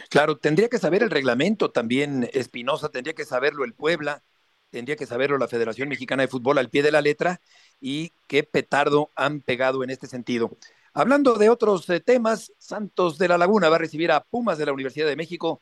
[0.08, 4.22] Claro, tendría que saber el reglamento también, Espinosa, tendría que saberlo el Puebla,
[4.70, 7.40] tendría que saberlo la Federación Mexicana de Fútbol al pie de la letra
[7.80, 10.56] y qué petardo han pegado en este sentido.
[10.92, 14.66] Hablando de otros eh, temas, Santos de la Laguna va a recibir a Pumas de
[14.66, 15.60] la Universidad de México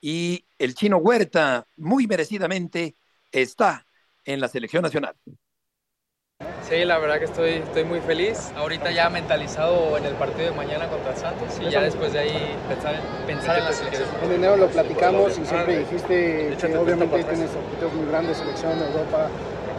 [0.00, 2.96] y el chino Huerta, muy merecidamente,
[3.32, 3.86] está
[4.24, 5.16] en la selección nacional.
[6.68, 8.50] Sí, la verdad que estoy, estoy muy feliz.
[8.56, 12.56] Ahorita ya mentalizado en el partido de mañana contra Santos y ya después de ahí
[12.68, 14.08] pensar en, pensar en la selección.
[14.24, 19.28] En enero lo platicamos y siempre dijiste que obviamente tienes objetivos muy grandes, selección, Europa,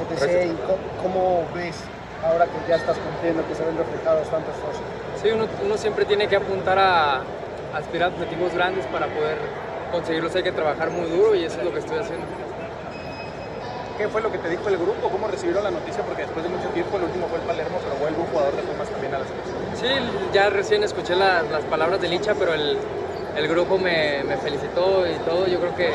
[0.10, 0.46] etc.
[0.46, 1.76] ¿Y cómo ves
[2.24, 4.82] ahora que ya estás cumpliendo, que se ven reflejados tantos cosas?
[5.22, 7.22] Sí, uno, uno siempre tiene que apuntar a
[7.76, 9.38] aspirar a objetivos grandes para poder
[9.92, 10.34] conseguirlos.
[10.36, 12.26] Hay que trabajar muy duro y eso es lo que estoy haciendo.
[13.98, 15.10] ¿Qué fue lo que te dijo el grupo?
[15.10, 16.04] ¿Cómo recibieron la noticia?
[16.04, 18.62] Porque después de mucho tiempo, el último fue el Palermo, pero vuelve un jugador de
[18.62, 19.58] Pumas también a la selección.
[19.74, 22.78] Sí, ya recién escuché la, las palabras de Licha, pero el,
[23.36, 25.48] el grupo me, me, felicitó y todo.
[25.48, 25.90] Yo creo que,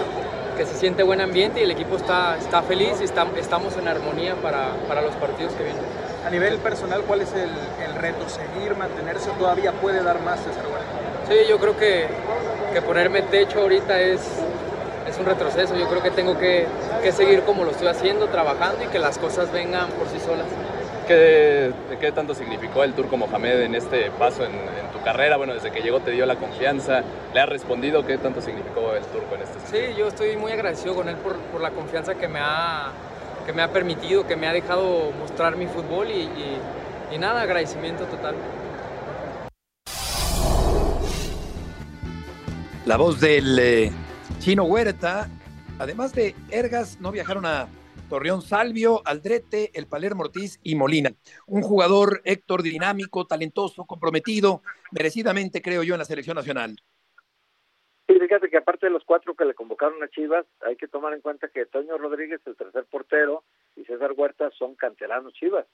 [0.57, 3.87] que, se siente buen ambiente y el equipo está, está feliz y está, estamos en
[3.87, 5.85] armonía para, para, los partidos que vienen.
[6.27, 7.51] A nivel personal, ¿cuál es el,
[7.85, 8.29] el reto?
[8.29, 10.65] ¿Seguir, mantenerse o todavía puede dar más César
[11.29, 12.09] Sí, yo creo que,
[12.73, 14.21] que ponerme techo ahorita es,
[15.09, 15.77] es un retroceso.
[15.77, 16.67] Yo creo que tengo que,
[17.03, 20.47] que, seguir como lo estoy haciendo, trabajando y que las cosas vengan por sí solas.
[21.07, 25.37] ¿Qué, ¿Qué, tanto significó el Turco Mohamed en este paso en, en, tu carrera?
[25.37, 27.03] Bueno, desde que llegó te dio la confianza,
[27.35, 28.07] ¿le has respondido?
[28.07, 29.87] ¿Qué tanto significó el Turco en este sentido?
[29.89, 32.93] Sí, yo estoy muy agradecido con él por, por la confianza que me, ha,
[33.45, 36.59] que me ha permitido, que me ha dejado mostrar mi fútbol y, y,
[37.13, 38.37] y nada, agradecimiento total.
[42.85, 43.93] La voz del eh,
[44.43, 45.29] Chino Huerta,
[45.79, 47.69] además de Ergas, no viajaron a
[48.11, 51.13] Torreón Salvio, Aldrete, el Palermo Ortiz y Molina.
[51.47, 56.75] Un jugador, Héctor, dinámico, talentoso, comprometido, merecidamente, creo yo, en la selección nacional.
[58.09, 61.13] Sí, fíjate que aparte de los cuatro que le convocaron a Chivas, hay que tomar
[61.13, 63.45] en cuenta que Toño Rodríguez, el tercer portero,
[63.77, 65.67] y César Huerta son canteranos Chivas.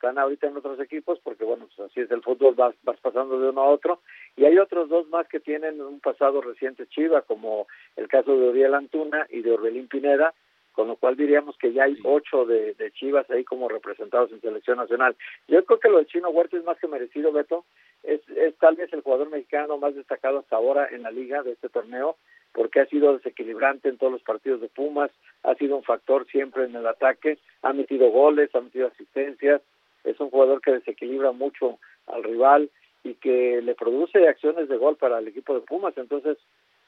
[0.00, 3.38] Están ahorita en otros equipos porque, bueno, pues así es el fútbol, vas, vas pasando
[3.38, 4.00] de uno a otro.
[4.34, 8.48] Y hay otros dos más que tienen un pasado reciente Chiva, como el caso de
[8.48, 10.32] Uriel Antuna y de Orbelín Pineda,
[10.72, 14.40] con lo cual diríamos que ya hay ocho de, de, Chivas ahí como representados en
[14.40, 15.14] selección nacional.
[15.48, 17.66] Yo creo que lo de Chino Huerta es más que merecido, Beto.
[18.02, 21.52] Es, es tal vez el jugador mexicano más destacado hasta ahora en la liga de
[21.52, 22.16] este torneo,
[22.54, 25.10] porque ha sido desequilibrante en todos los partidos de Pumas,
[25.42, 29.60] ha sido un factor siempre en el ataque, ha metido goles, ha metido asistencias,
[30.04, 32.70] es un jugador que desequilibra mucho al rival
[33.02, 35.96] y que le produce acciones de gol para el equipo de Pumas.
[35.96, 36.38] Entonces,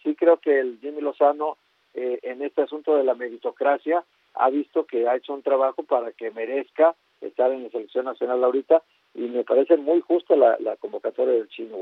[0.02, 1.56] sí creo que el Jimmy Lozano
[1.94, 6.12] eh, en este asunto de la meritocracia ha visto que ha hecho un trabajo para
[6.12, 8.82] que merezca estar en la selección nacional ahorita
[9.14, 11.76] y me parece muy justa la, la convocatoria del Chino.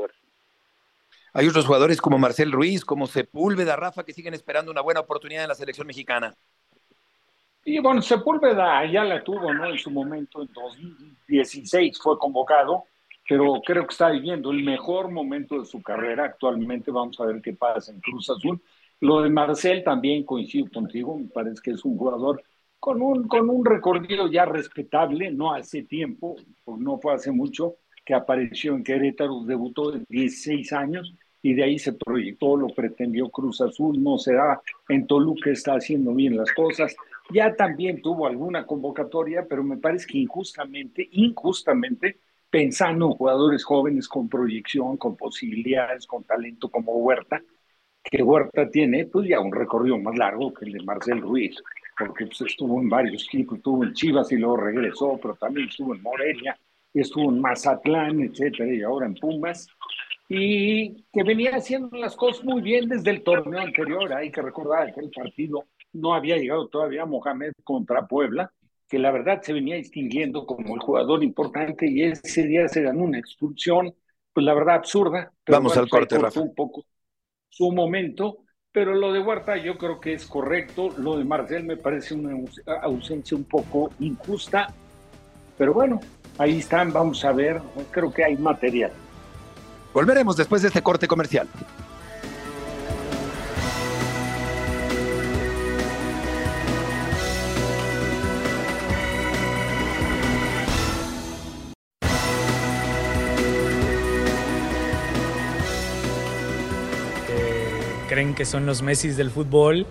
[1.32, 5.44] Hay otros jugadores como Marcel Ruiz, como Sepúlveda, Rafa, que siguen esperando una buena oportunidad
[5.44, 6.34] en la selección mexicana.
[7.64, 9.66] Y bueno, Sepúlveda ya la tuvo, ¿no?
[9.70, 12.84] En su momento, en 2016 fue convocado,
[13.28, 16.90] pero creo que está viviendo el mejor momento de su carrera actualmente.
[16.90, 18.60] Vamos a ver qué pasa en Cruz Azul.
[19.00, 22.42] Lo de Marcel también coincido contigo, me parece que es un jugador
[22.78, 27.76] con un, con un recorrido ya respetable, no hace tiempo, pues no fue hace mucho,
[28.04, 33.28] que apareció en Querétaro, debutó de 16 años y de ahí se proyectó, lo pretendió
[33.28, 36.96] Cruz Azul, no se da, en Toluca está haciendo bien las cosas,
[37.32, 44.08] ya también tuvo alguna convocatoria, pero me parece que injustamente, injustamente, pensando en jugadores jóvenes
[44.08, 47.42] con proyección, con posibilidades, con talento como Huerta,
[48.02, 51.56] que Huerta tiene pues ya un recorrido más largo que el de Marcel Ruiz,
[51.98, 55.94] porque pues, estuvo en varios equipos, estuvo en Chivas y luego regresó, pero también estuvo
[55.94, 56.58] en Morelia,
[56.94, 59.68] estuvo en Mazatlán, etcétera, y ahora en Pumas,
[60.28, 64.12] y que venía haciendo las cosas muy bien desde el torneo anterior.
[64.12, 68.52] Hay que recordar que el partido no había llegado todavía Mohamed contra Puebla,
[68.88, 73.04] que la verdad se venía distinguiendo como el jugador importante y ese día se ganó
[73.04, 73.94] una expulsión,
[74.32, 75.32] pues la verdad absurda.
[75.44, 76.40] Pero Vamos al corte, Rafa.
[76.40, 76.84] Un poco
[77.48, 78.38] su momento,
[78.72, 82.36] pero lo de Huerta yo creo que es correcto, lo de Marcel me parece una
[82.82, 84.72] ausencia un poco injusta,
[85.58, 86.00] pero bueno,
[86.38, 88.92] ahí están, vamos a ver, creo que hay material.
[89.92, 91.48] Volveremos después de este corte comercial.
[108.20, 109.86] Creen que son los Messi del fútbol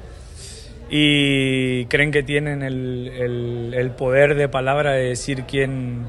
[0.88, 6.06] y creen que tienen el, el, el, poder de palabra de decir quién,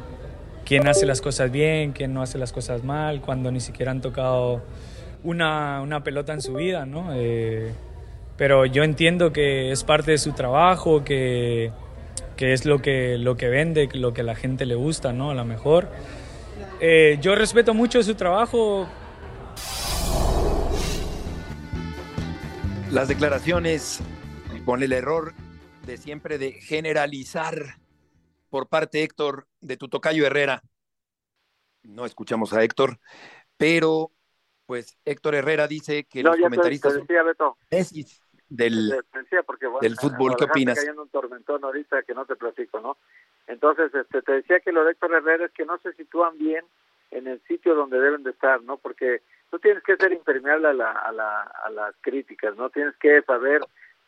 [0.66, 4.02] quién hace las cosas bien, quién no hace las cosas mal, cuando ni siquiera han
[4.02, 4.61] tocado
[5.24, 7.09] una, una pelota en su vida, ¿no?
[7.14, 7.72] Eh,
[8.37, 11.72] pero yo entiendo que es parte de su trabajo, que,
[12.37, 15.30] que es lo que, lo que vende, lo que a la gente le gusta, ¿no?
[15.30, 15.88] A lo mejor.
[16.80, 18.87] Eh, yo respeto mucho su trabajo,
[22.92, 24.00] Las declaraciones
[24.64, 25.33] con el error
[25.87, 27.55] de siempre de generalizar
[28.50, 30.61] por parte de Héctor de tu tocayo Herrera.
[31.85, 32.98] No escuchamos a Héctor,
[33.57, 34.11] pero
[34.66, 37.57] pues Héctor Herrera dice que no, los comentaristas te, te decía, Beto.
[37.70, 38.05] Messi
[38.48, 40.76] del, Te decía porque, bueno, del fútbol, ¿qué opinas?
[40.76, 42.96] Cayendo un tormentón ahorita que no te platico, ¿no?
[43.46, 46.64] Entonces, este, te decía que lo de Héctor Herrera es que no se sitúan bien
[47.12, 48.79] en el sitio donde deben de estar, ¿no?
[48.79, 52.71] Porque tú tienes que ser impermeable a, la, a, la, a las críticas, ¿no?
[52.71, 53.61] Tienes que saber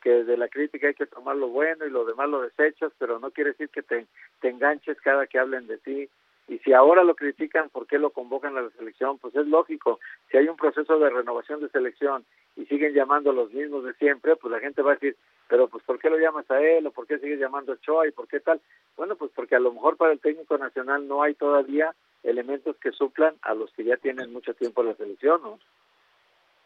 [0.03, 3.19] que de la crítica hay que tomar lo bueno y lo demás lo desechas, pero
[3.19, 4.07] no quiere decir que te,
[4.41, 6.09] te enganches cada que hablen de ti.
[6.49, 9.19] Y si ahora lo critican, ¿por qué lo convocan a la selección?
[9.19, 10.01] Pues es lógico.
[10.31, 12.25] Si hay un proceso de renovación de selección
[12.57, 15.17] y siguen llamando a los mismos de siempre, pues la gente va a decir,
[15.49, 16.87] pero pues ¿por qué lo llamas a él?
[16.87, 18.09] ¿O por qué sigues llamando a Ochoa?
[18.09, 18.61] ¿Y por qué tal?
[18.97, 22.93] Bueno, pues porque a lo mejor para el técnico nacional no hay todavía elementos que
[22.93, 25.59] suplan a los que ya tienen mucho tiempo en la selección, ¿no?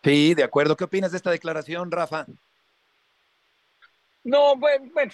[0.03, 0.77] Sí, de acuerdo.
[0.77, 2.27] ¿Qué opinas de esta declaración, Rafa?
[4.25, 5.13] No, bueno, bueno,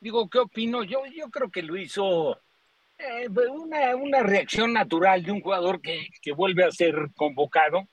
[0.00, 0.84] digo, ¿qué opino?
[0.84, 2.38] Yo, yo creo que lo hizo
[3.00, 7.88] eh, una, una reacción natural de un jugador que, que vuelve a ser convocado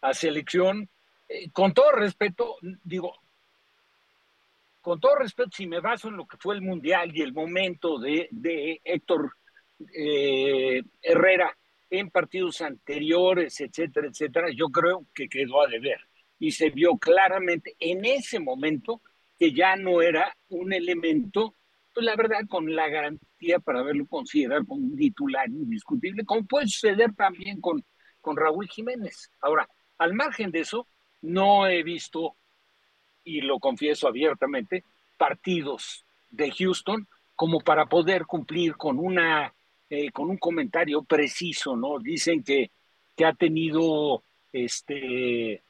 [0.00, 0.88] a selección.
[1.28, 3.14] Eh, con todo respeto, digo,
[4.80, 7.98] con todo respeto, si me baso en lo que fue el Mundial y el momento
[7.98, 9.32] de, de Héctor
[9.94, 11.56] eh, Herrera
[11.88, 16.00] en partidos anteriores, etcétera, etcétera, yo creo que quedó a deber.
[16.38, 19.02] Y se vio claramente en ese momento
[19.38, 21.54] que ya no era un elemento,
[21.94, 26.66] pues la verdad, con la garantía para haberlo considerado como un titular indiscutible, como puede
[26.66, 27.84] suceder también con,
[28.20, 29.30] con Raúl Jiménez.
[29.40, 30.86] Ahora, al margen de eso,
[31.20, 32.36] no he visto,
[33.24, 34.84] y lo confieso abiertamente,
[35.16, 39.52] partidos de Houston como para poder cumplir con una
[39.90, 41.98] eh, con un comentario preciso, ¿no?
[41.98, 42.70] Dicen que,
[43.14, 45.62] que ha tenido este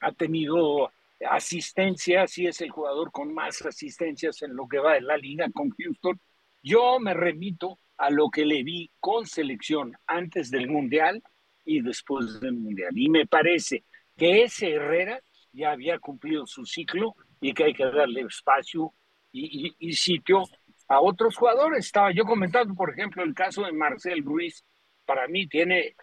[0.00, 0.92] ha tenido
[1.28, 5.48] asistencia, sí es el jugador con más asistencias en lo que va de la liga
[5.52, 6.20] con Houston.
[6.62, 11.22] Yo me remito a lo que le vi con selección antes del Mundial
[11.64, 12.96] y después del Mundial.
[12.96, 13.84] Y me parece
[14.16, 15.20] que ese Herrera
[15.52, 18.94] ya había cumplido su ciclo y que hay que darle espacio
[19.32, 20.44] y, y, y sitio
[20.88, 21.86] a otros jugadores.
[21.86, 24.64] Estaba yo comentando, por ejemplo, el caso de Marcel Ruiz.
[25.04, 25.94] Para mí tiene,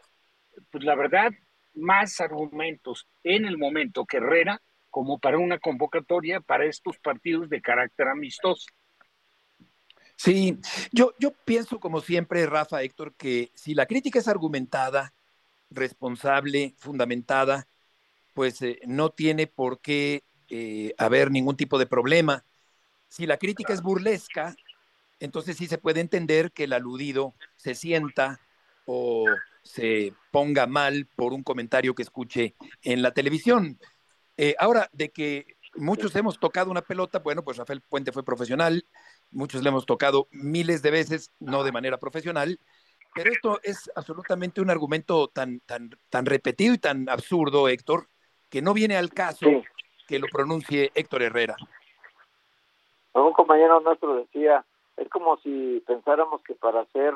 [0.69, 1.31] pues la verdad,
[1.73, 4.61] más argumentos en el momento que Herrera
[4.97, 8.65] como para una convocatoria para estos partidos de carácter amistoso.
[10.15, 10.57] Sí,
[10.91, 15.13] yo, yo pienso como siempre, Rafa, Héctor, que si la crítica es argumentada,
[15.69, 17.67] responsable, fundamentada,
[18.33, 22.43] pues eh, no tiene por qué eh, haber ningún tipo de problema.
[23.07, 24.55] Si la crítica es burlesca,
[25.19, 28.39] entonces sí se puede entender que el aludido se sienta
[28.85, 29.25] o
[29.61, 33.77] se ponga mal por un comentario que escuche en la televisión.
[34.37, 38.85] Eh, ahora, de que muchos hemos tocado una pelota, bueno, pues Rafael Puente fue profesional,
[39.31, 42.59] muchos le hemos tocado miles de veces, no de manera profesional,
[43.15, 48.09] pero esto es absolutamente un argumento tan, tan, tan repetido y tan absurdo, Héctor,
[48.49, 49.63] que no viene al caso sí.
[50.07, 51.55] que lo pronuncie Héctor Herrera.
[53.13, 54.63] Un compañero nuestro decía,
[54.97, 57.13] es como si pensáramos que para ser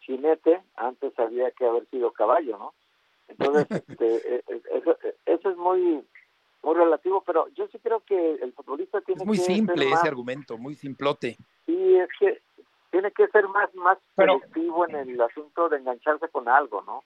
[0.00, 2.74] jinete antes había que haber sido caballo, ¿no?
[3.28, 4.44] Entonces, este,
[4.76, 6.04] eso, eso es muy
[6.62, 10.00] muy relativo, pero yo sí creo que el futbolista tiene es muy que simple más,
[10.00, 11.36] ese argumento, muy simplote.
[11.66, 12.40] Sí, es que
[12.90, 17.02] tiene que ser más más pero, selectivo en el asunto de engancharse con algo, ¿no?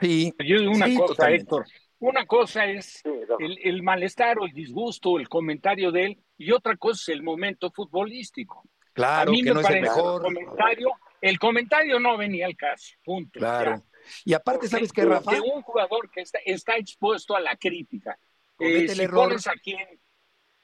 [0.00, 0.32] Sí.
[0.46, 1.42] Yo una sí, cosa, totalmente.
[1.42, 1.66] Héctor.
[2.00, 6.52] Una cosa es sí, el, el, malestar o el disgusto, el comentario de él, y
[6.52, 8.62] otra cosa es el momento futbolístico.
[8.92, 10.26] Claro, A mí que me no parece es el mejor.
[10.26, 10.88] El comentario,
[11.20, 12.94] el comentario no venía al caso.
[13.04, 13.40] Punto.
[13.40, 13.76] Claro.
[13.76, 13.82] Ya.
[14.24, 15.32] Y aparte, Porque ¿sabes qué, Rafa?
[15.32, 18.18] De un jugador que está, está expuesto a la crítica.
[18.56, 20.00] Comete Eh, el si error pones a quien,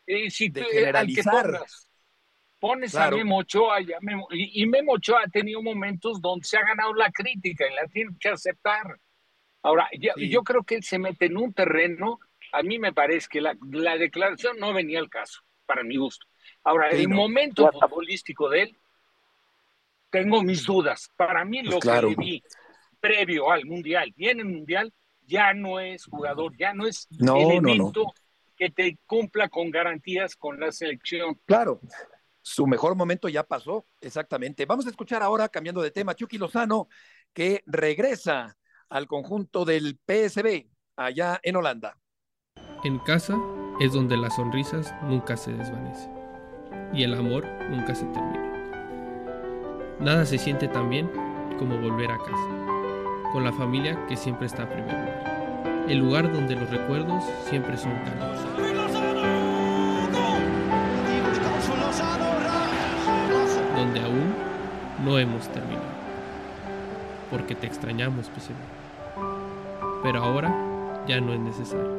[0.06, 1.44] eh, si de al que generalizar.
[1.46, 1.88] pongas,
[2.60, 3.16] pones Claro.
[3.16, 6.56] a Memo Ochoa y, a Memo- y- y Memo Ochoa ha tenido momentos donde se
[6.56, 8.98] ha ganado la crítica y la tiene que aceptar.
[9.62, 10.28] Ahora, ya- Sí.
[10.28, 12.18] yo creo que él se mete en un terreno,
[12.52, 16.26] a mí me parece que la, la declaración no venía al caso, para mi gusto.
[16.62, 17.16] Ahora, Sí, el no.
[17.16, 18.76] momento futbolístico de él,
[20.10, 21.10] tengo mis dudas.
[21.16, 22.08] Para mí, Pues lo claro.
[22.10, 22.42] que vi
[23.04, 24.90] previo al Mundial y en el Mundial
[25.26, 27.50] ya no es jugador, ya no es No, no, no.
[27.50, 28.14] elemento
[28.56, 31.38] que te cumpla con garantías con la selección.
[31.44, 31.80] Claro,
[32.40, 34.64] su mejor momento ya pasó, exactamente.
[34.64, 36.88] Vamos a escuchar ahora, cambiando de tema, Chucky Lozano,
[37.34, 38.56] que regresa
[38.88, 40.66] al conjunto del PSB
[40.96, 41.98] allá en Holanda.
[42.84, 43.36] En casa
[43.80, 46.10] es donde las sonrisas nunca se desvanecen
[46.94, 48.50] y el amor nunca se termina.
[50.00, 51.10] Nada se siente tan bien
[51.58, 52.63] como volver a casa,
[53.34, 55.10] con la familia que siempre está primero.
[55.90, 58.54] El lugar donde los recuerdos siempre son cálidos.
[65.18, 65.82] hemos terminado.
[67.30, 70.02] Porque te extrañamos, PCB.
[70.02, 70.54] Pero ahora
[71.06, 71.94] ya no es necesario.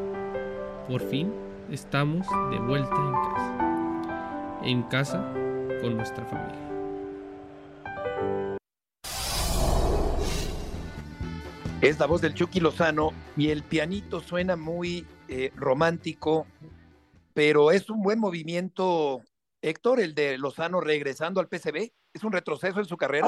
[0.88, 1.34] Por fin
[1.72, 4.62] estamos de vuelta en casa.
[4.64, 5.24] En casa
[5.82, 6.65] con nuestra familia.
[11.82, 16.48] Es la voz del Chucky Lozano y el pianito suena muy eh, romántico,
[17.34, 19.22] pero es un buen movimiento,
[19.62, 21.92] Héctor, el de Lozano regresando al PCB.
[22.14, 23.28] ¿Es un retroceso en su carrera?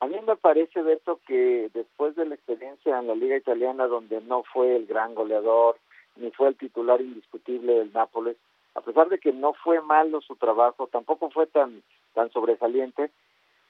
[0.00, 4.20] A mí, me parece, Beto, que después de la experiencia en la Liga Italiana, donde
[4.20, 5.76] no fue el gran goleador,
[6.16, 8.36] ni fue el titular indiscutible del Nápoles,
[8.74, 11.82] a pesar de que no fue malo su trabajo, tampoco fue tan,
[12.14, 13.10] tan sobresaliente,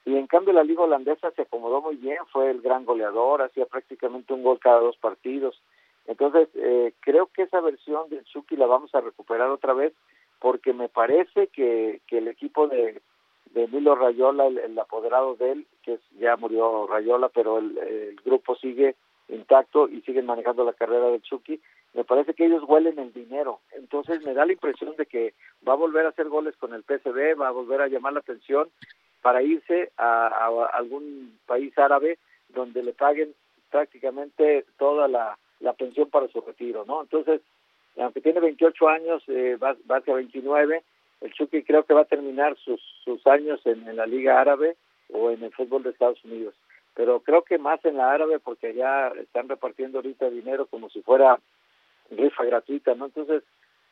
[0.09, 3.67] y en cambio la liga holandesa se acomodó muy bien, fue el gran goleador, hacía
[3.67, 5.61] prácticamente un gol cada dos partidos.
[6.07, 9.93] Entonces, eh, creo que esa versión del Chucky la vamos a recuperar otra vez,
[10.41, 13.03] porque me parece que, que el equipo de,
[13.51, 18.95] de Milo Rayola, el, apoderado de él, que ya murió Rayola, pero el, grupo sigue
[19.29, 21.61] intacto y siguen manejando la carrera del Chucky,
[21.93, 23.61] me parece que ellos huelen el dinero.
[23.73, 25.35] Entonces me da la impresión de que
[25.69, 28.21] va a volver a hacer goles con el PSV, va a volver a llamar la
[28.21, 28.71] atención
[29.29, 32.19] para irse a, algún país árabe
[32.49, 33.35] donde le paguen
[33.71, 35.37] prácticamente toda la,
[35.77, 37.03] pensión para su retiro, ¿no?
[37.03, 37.43] Entonces,
[37.99, 40.83] aunque tiene 28 años, eh, va, hacia 29,
[41.21, 44.77] el Chucky creo que va a terminar sus, sus años en, la Liga Árabe
[45.13, 46.55] o en el fútbol de Estados Unidos.
[46.95, 51.03] Pero creo que más en la árabe porque ya están repartiendo ahorita dinero como si
[51.03, 51.39] fuera
[52.11, 53.05] rifa gratuita, ¿no?
[53.05, 53.43] Entonces,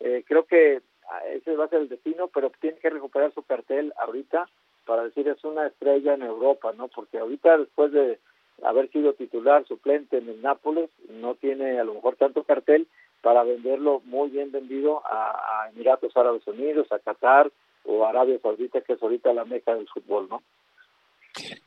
[0.00, 0.80] eh, creo que
[1.10, 4.48] ah, ese va a ser el destino, pero tiene que recuperar su cartel ahorita
[4.86, 6.88] para decir es una estrella en Europa, ¿no?
[6.88, 8.18] Porque ahorita después de
[8.64, 12.86] haber sido titular suplente en el Nápoles, no tiene a lo mejor tanto cartel
[13.20, 17.50] para venderlo muy bien vendido a, Emiratos Árabes Unidos, a Qatar
[17.84, 20.42] o a Arabia Saudita, que es ahorita la meca del fútbol, ¿no?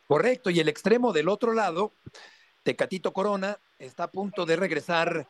[0.08, 1.92] Correcto, y el extremo del otro lado,
[2.64, 5.28] Tecatito Corona, está a punto de regresar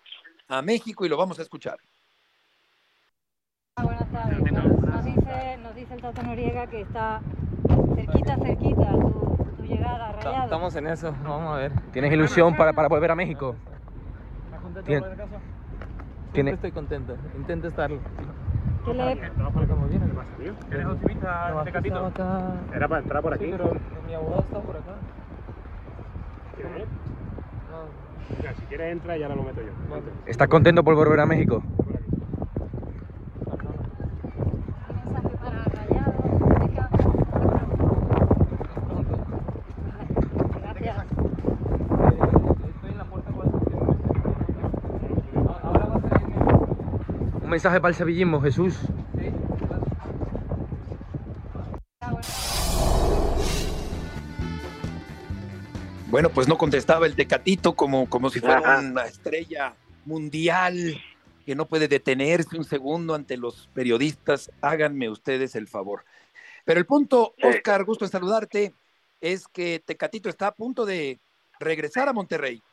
[0.47, 1.79] a México y lo vamos a escuchar.
[3.81, 4.51] Buenas tardes.
[4.51, 7.21] Nos dice, nos dice el Tato Noriega que está
[8.05, 10.43] cerquita, cerquita tu, llegada, Rayado.
[10.43, 11.71] Estamos en eso, vamos a ver.
[11.91, 13.55] ¿Tienes ilusión para, para volver a México?
[14.85, 15.03] ¿Tien...
[16.31, 16.51] ¿Tiene...
[16.51, 17.99] Estoy contento, intento estarlo.
[18.85, 19.11] ¿Qué le...
[20.71, 22.11] ¿Eres optimista, Tecatito?
[22.73, 23.45] Era para entrar por aquí.
[23.45, 23.71] Sí, pero
[24.07, 24.95] mi abogado está por acá.
[26.55, 26.87] ¿Quieres ir?
[28.37, 29.71] Mira, si quieres entra y ahora lo meto yo.
[30.27, 31.63] ¿Estás contento por volver a México?
[47.59, 48.73] Mensaje para el sevillismo, Jesús.
[56.07, 61.01] Bueno, pues no contestaba el Tecatito como, como si fuera una estrella mundial
[61.45, 64.49] que no puede detenerse un segundo ante los periodistas.
[64.61, 66.05] Háganme ustedes el favor.
[66.63, 68.73] Pero el punto, Oscar, gusto en saludarte,
[69.19, 71.19] es que Tecatito está a punto de
[71.59, 72.63] regresar a Monterrey.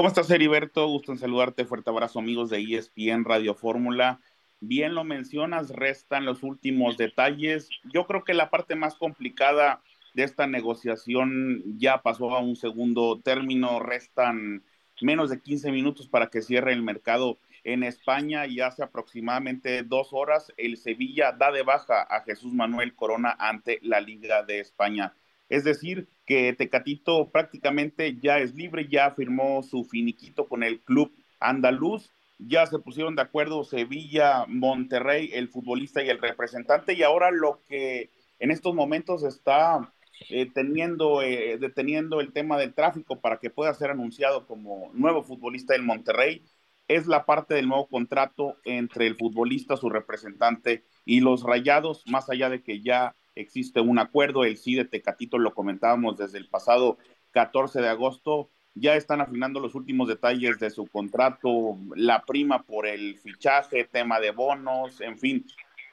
[0.00, 0.88] ¿Cómo estás, Heriberto?
[0.88, 1.66] Gusto en saludarte.
[1.66, 4.18] Fuerte abrazo, amigos de ESPN Radio Fórmula.
[4.58, 7.68] Bien lo mencionas, restan los últimos detalles.
[7.92, 9.82] Yo creo que la parte más complicada
[10.14, 14.64] de esta negociación ya pasó a un segundo término, restan
[15.02, 20.14] menos de 15 minutos para que cierre el mercado en España y hace aproximadamente dos
[20.14, 25.14] horas el Sevilla da de baja a Jesús Manuel Corona ante la Liga de España.
[25.50, 31.12] Es decir, que Tecatito prácticamente ya es libre, ya firmó su finiquito con el club
[31.40, 37.32] andaluz, ya se pusieron de acuerdo Sevilla, Monterrey, el futbolista y el representante, y ahora
[37.32, 39.92] lo que en estos momentos está
[40.28, 45.24] eh, teniendo, eh, deteniendo el tema del tráfico para que pueda ser anunciado como nuevo
[45.24, 46.44] futbolista del Monterrey,
[46.88, 52.30] es la parte del nuevo contrato entre el futbolista, su representante y los rayados, más
[52.30, 56.48] allá de que ya existe un acuerdo, el sí de Tecatito lo comentábamos desde el
[56.48, 56.98] pasado
[57.32, 62.86] 14 de agosto, ya están afinando los últimos detalles de su contrato, la prima por
[62.86, 65.46] el fichaje, tema de bonos, en fin,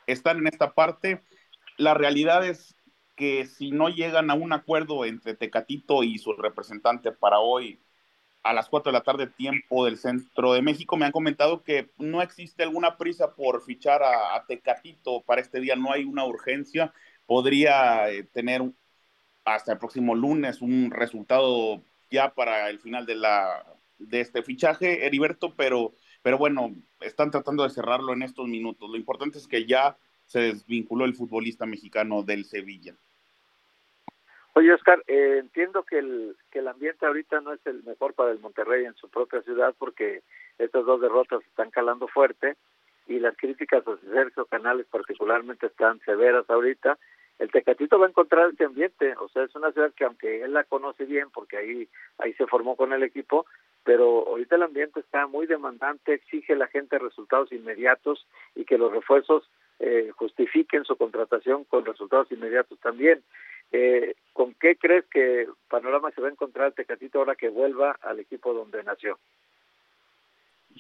[0.06, 1.22] están en esta parte.
[1.78, 2.76] La realidad es
[3.16, 7.80] que si no llegan a un acuerdo entre Tecatito y su representante para hoy
[8.44, 11.90] a las 4 de la tarde, tiempo del centro de México, me han comentado que
[11.98, 16.94] no existe alguna prisa por fichar a, Tecatito para este día, no hay una urgencia,
[17.28, 18.64] podría eh, tener
[19.46, 23.64] hasta el próximo lunes un resultado ya para el final de la
[24.00, 28.90] de este fichaje, Heriberto, pero, pero bueno, están tratando de cerrarlo en estos minutos.
[28.90, 32.94] Lo importante es que ya se desvinculó el futbolista mexicano del Sevilla.
[34.54, 38.32] Oye, Oscar, eh, entiendo que el, que el ambiente ahorita no es el mejor para
[38.32, 40.24] el Monterrey en su propia ciudad porque
[40.58, 42.56] estas dos derrotas están calando fuerte
[43.08, 46.98] y las críticas a Sergio Canales particularmente están severas ahorita.
[47.40, 50.54] El Tecatito va a encontrar este ambiente, o sea, es una ciudad que aunque él
[50.54, 53.46] la conoce bien porque ahí ahí se formó con el equipo,
[53.84, 58.26] pero ahorita el ambiente está muy demandante, exige a la gente resultados inmediatos
[58.56, 63.24] y que los refuerzos eh, justifiquen su contratación con resultados inmediatos también.
[63.72, 68.20] Eh, ¿Con qué crees que Panorama se va a encontrar Tecatito ahora que vuelva al
[68.20, 69.20] equipo donde nació?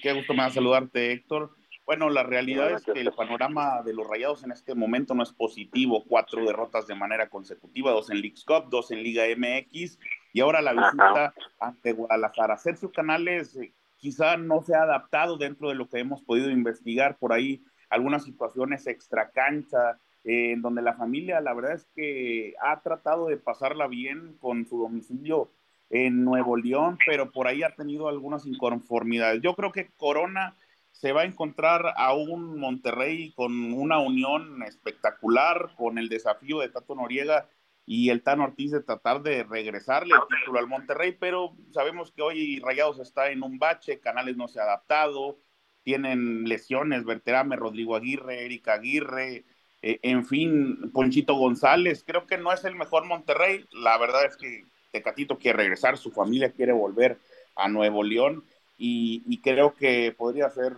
[0.01, 1.51] Qué gusto saludarte, Héctor.
[1.87, 5.31] Bueno, la realidad es que el panorama de los Rayados en este momento no es
[5.31, 6.03] positivo.
[6.05, 9.97] Cuatro derrotas de manera consecutiva, dos en Leagues Cup, dos en Liga MX
[10.33, 12.57] y ahora la visita ante Guadalajara.
[12.57, 17.17] Sergio Canales eh, quizá no se ha adaptado dentro de lo que hemos podido investigar
[17.19, 22.53] por ahí, algunas situaciones extra cancha, eh, en donde la familia, la verdad es que
[22.61, 25.51] ha tratado de pasarla bien con su domicilio
[25.89, 29.41] en Nuevo León, pero por ahí ha tenido algunas inconformidades.
[29.41, 30.53] Yo creo que Corona
[30.99, 36.69] se va a encontrar a un Monterrey con una unión espectacular, con el desafío de
[36.69, 37.47] Tato Noriega
[37.85, 42.23] y el Tano Ortiz de tratar de regresarle el título al Monterrey, pero sabemos que
[42.23, 45.37] hoy Rayados está en un bache, Canales no se ha adaptado,
[45.83, 49.45] tienen lesiones, Berterame, Rodrigo Aguirre, Erika Aguirre,
[49.83, 54.35] eh, en fin, Ponchito González, creo que no es el mejor Monterrey, la verdad es
[54.35, 57.19] que Tecatito quiere regresar, su familia quiere volver
[57.55, 58.43] a Nuevo León
[58.77, 60.75] y, creo que podría ser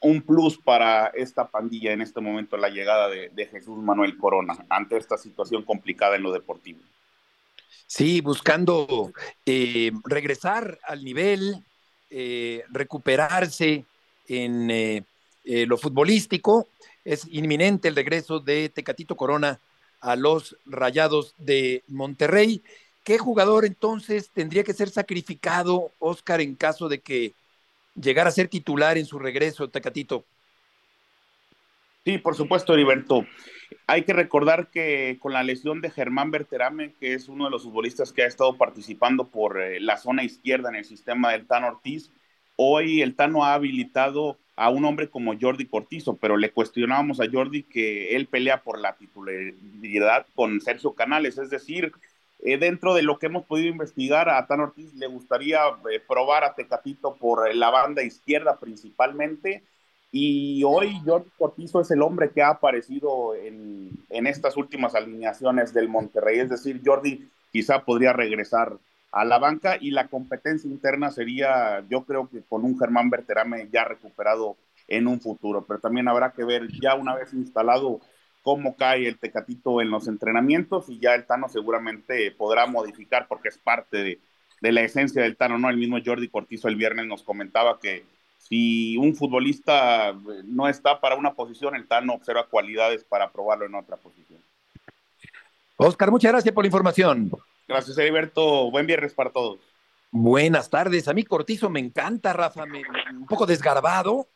[0.00, 4.96] un plus para esta pandilla en este momento la llegada de, Jesús Manuel Corona ante
[4.96, 6.80] esta situación complicada en lo deportivo.
[7.86, 9.12] Sí, buscando
[9.44, 11.62] eh, regresar al nivel,
[12.10, 13.84] eh, recuperarse
[14.26, 15.04] en
[15.44, 16.68] lo futbolístico
[17.04, 19.60] es inminente el regreso de Tecatito Corona
[20.00, 22.62] a los Rayados de Monterrey.
[23.04, 27.34] ¿Qué jugador entonces tendría que ser sacrificado, Oscar, en caso de que
[27.94, 30.24] llegara a ser titular en su regreso, Tecatito?
[32.04, 33.26] Sí, por supuesto, Heriberto.
[33.86, 37.64] Hay que recordar que con la lesión de Germán Berterame, que es uno de los
[37.64, 41.68] futbolistas que ha estado participando por eh, la zona izquierda en el sistema del Tano
[41.68, 42.10] Ortiz,
[42.56, 47.30] hoy el Tano ha habilitado a un hombre como Jordi Cortizo, pero le cuestionábamos a
[47.30, 51.92] Jordi que él pelea por la titularidad con Sergio Canales, es decir,
[52.44, 56.44] eh, dentro de lo que hemos podido investigar, a Tan Ortiz le gustaría eh, probar
[56.44, 59.64] a Tecatito por la banda izquierda principalmente,
[60.12, 65.74] y hoy Jordi Cortizo es el hombre que ha aparecido en, en estas últimas alineaciones
[65.74, 68.76] del Monterrey, es decir, Jordi quizá podría regresar
[69.10, 73.68] a la banca y la competencia interna sería, yo creo que con un Germán Berterame
[73.72, 78.00] ya recuperado en un futuro, pero también habrá que ver ya una vez instalado
[78.44, 83.48] cómo cae el Tecatito en los entrenamientos y ya el Tano seguramente podrá modificar porque
[83.48, 84.20] es parte de,
[84.60, 85.70] de la esencia del Tano, ¿no?
[85.70, 88.04] El mismo Jordi Cortizo el viernes nos comentaba que
[88.36, 90.14] si un futbolista
[90.44, 94.38] no está para una posición, el Tano observa cualidades para probarlo en otra posición.
[95.78, 97.30] Oscar, muchas gracias por la información.
[97.66, 98.70] Gracias, Heriberto.
[98.70, 99.58] Buen viernes para todos.
[100.10, 101.08] Buenas tardes.
[101.08, 104.28] A mí Cortizo me encanta, Rafa, un poco desgarbado,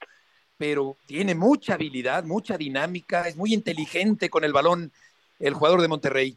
[0.59, 4.92] pero tiene mucha habilidad, mucha dinámica, es muy inteligente con el balón
[5.38, 6.36] el jugador de Monterrey.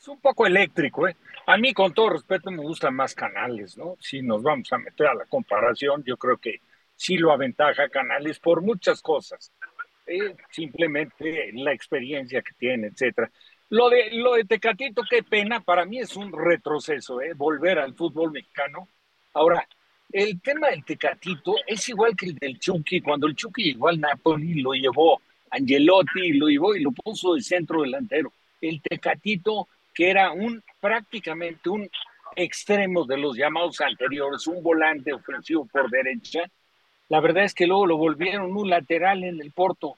[0.00, 1.16] Es un poco eléctrico, ¿eh?
[1.46, 3.96] A mí, con todo respeto, me gustan más Canales, ¿no?
[4.00, 6.60] Si nos vamos a meter a la comparación, yo creo que
[6.94, 9.52] sí lo aventaja Canales por muchas cosas.
[10.06, 13.30] Eh, simplemente la experiencia que tiene, etcétera.
[13.70, 17.34] Lo de, lo de Tecatito, qué pena, para mí es un retroceso, ¿eh?
[17.34, 18.88] volver al fútbol mexicano.
[19.34, 19.68] Ahora,
[20.12, 23.00] el tema del Tecatito es igual que el del Chucky.
[23.00, 27.42] Cuando el Chucky llegó al Napoli, lo llevó Angelotti, lo llevó y lo puso de
[27.42, 28.32] centro delantero.
[28.60, 31.88] El Tecatito, que era un prácticamente un
[32.36, 36.42] extremo de los llamados anteriores, un volante ofensivo por derecha,
[37.08, 39.96] la verdad es que luego lo volvieron un lateral en el Porto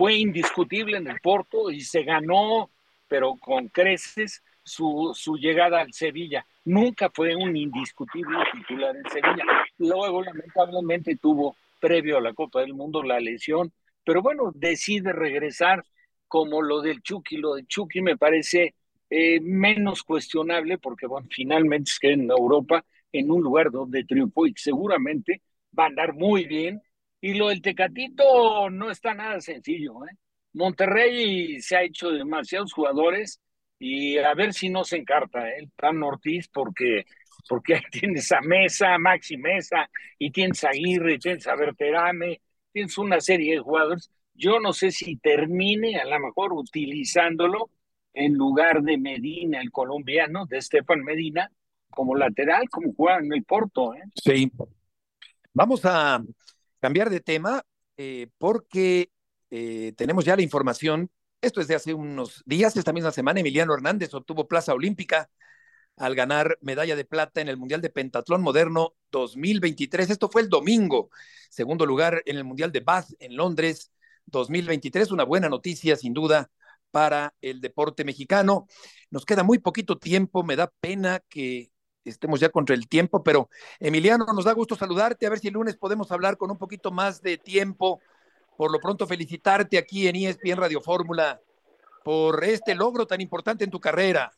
[0.00, 2.70] fue indiscutible en el Porto y se ganó,
[3.06, 6.46] pero con creces, su, su llegada al Sevilla.
[6.64, 9.44] Nunca fue un indiscutible titular en Sevilla.
[9.78, 13.72] Luego, lamentablemente, tuvo, previo a la Copa del Mundo, la lesión,
[14.04, 15.82] pero bueno, decide regresar
[16.28, 17.38] como lo del Chucky.
[17.38, 18.74] Lo del Chucky me parece
[19.08, 24.46] eh, menos cuestionable porque, bueno, finalmente es que en Europa, en un lugar donde triunfó
[24.46, 25.42] y seguramente
[25.76, 26.80] va a andar muy bien,
[27.20, 30.04] y lo del Tecatito no está nada sencillo.
[30.06, 30.16] ¿eh?
[30.52, 33.40] Monterrey se ha hecho demasiados jugadores
[33.80, 35.54] y a ver si no se encarta ¿eh?
[35.58, 37.06] el Tan Ortiz, porque,
[37.48, 42.40] porque ahí tienes a Mesa, Maxi Mesa, y tienes a Aguirre, tienes a Berterame,
[42.72, 44.10] tienes una serie de jugadores.
[44.34, 47.70] Yo no sé si termine a lo mejor utilizándolo
[48.12, 51.50] en lugar de Medina, el colombiano, de Estefan Medina,
[51.88, 53.94] como lateral, como juega en el Porto.
[53.94, 54.02] ¿eh?
[54.14, 54.52] Sí.
[55.52, 56.22] Vamos a
[56.80, 57.62] cambiar de tema
[57.96, 59.10] eh, porque
[59.50, 61.10] eh, tenemos ya la información.
[61.42, 65.30] Esto es de hace unos días, esta misma semana, Emiliano Hernández obtuvo plaza olímpica
[65.96, 70.10] al ganar medalla de plata en el Mundial de Pentatlón Moderno 2023.
[70.10, 71.08] Esto fue el domingo.
[71.48, 73.90] Segundo lugar en el Mundial de Bath en Londres
[74.26, 75.12] 2023.
[75.12, 76.50] Una buena noticia, sin duda,
[76.90, 78.66] para el deporte mexicano.
[79.10, 80.42] Nos queda muy poquito tiempo.
[80.44, 81.72] Me da pena que
[82.04, 85.26] estemos ya contra el tiempo, pero Emiliano, nos da gusto saludarte.
[85.26, 88.00] A ver si el lunes podemos hablar con un poquito más de tiempo.
[88.60, 91.40] Por lo pronto, felicitarte aquí en ESPN Radio Fórmula
[92.04, 94.32] por este logro tan importante en tu carrera.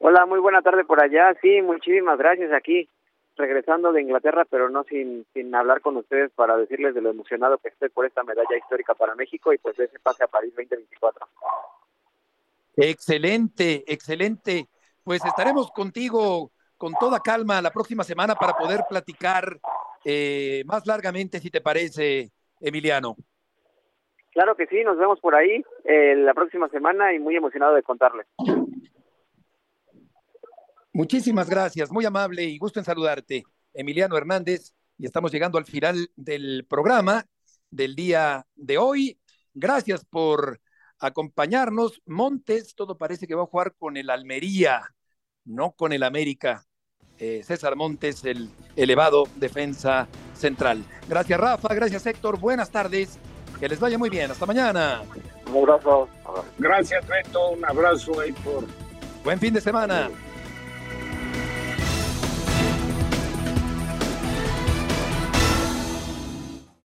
[0.00, 1.36] Hola, muy buena tarde por allá.
[1.40, 2.88] Sí, muchísimas gracias aquí,
[3.36, 7.58] regresando de Inglaterra, pero no sin, sin hablar con ustedes para decirles de lo emocionado
[7.58, 10.52] que estoy por esta medalla histórica para México y pues de ese pase a París
[10.56, 11.28] 2024.
[12.74, 14.68] Excelente, excelente.
[15.04, 19.60] Pues estaremos contigo con toda calma la próxima semana para poder platicar
[20.04, 22.32] eh, más largamente, si te parece,
[22.64, 23.16] Emiliano.
[24.32, 27.82] Claro que sí, nos vemos por ahí eh, la próxima semana y muy emocionado de
[27.82, 28.26] contarles.
[30.92, 34.74] Muchísimas gracias, muy amable y gusto en saludarte, Emiliano Hernández.
[34.96, 37.26] Y estamos llegando al final del programa
[37.70, 39.20] del día de hoy.
[39.52, 40.60] Gracias por
[40.98, 42.00] acompañarnos.
[42.06, 44.82] Montes, todo parece que va a jugar con el Almería,
[45.44, 46.64] no con el América.
[47.18, 50.84] Eh, César Montes, el elevado defensa central.
[51.08, 51.72] Gracias, Rafa.
[51.74, 52.38] Gracias, Héctor.
[52.38, 53.18] Buenas tardes.
[53.60, 54.30] Que les vaya muy bien.
[54.30, 55.02] Hasta mañana.
[55.46, 56.08] Un abrazo.
[56.58, 57.50] Gracias, Beto.
[57.50, 58.64] Un abrazo, Héctor.
[59.22, 60.10] Buen fin de semana.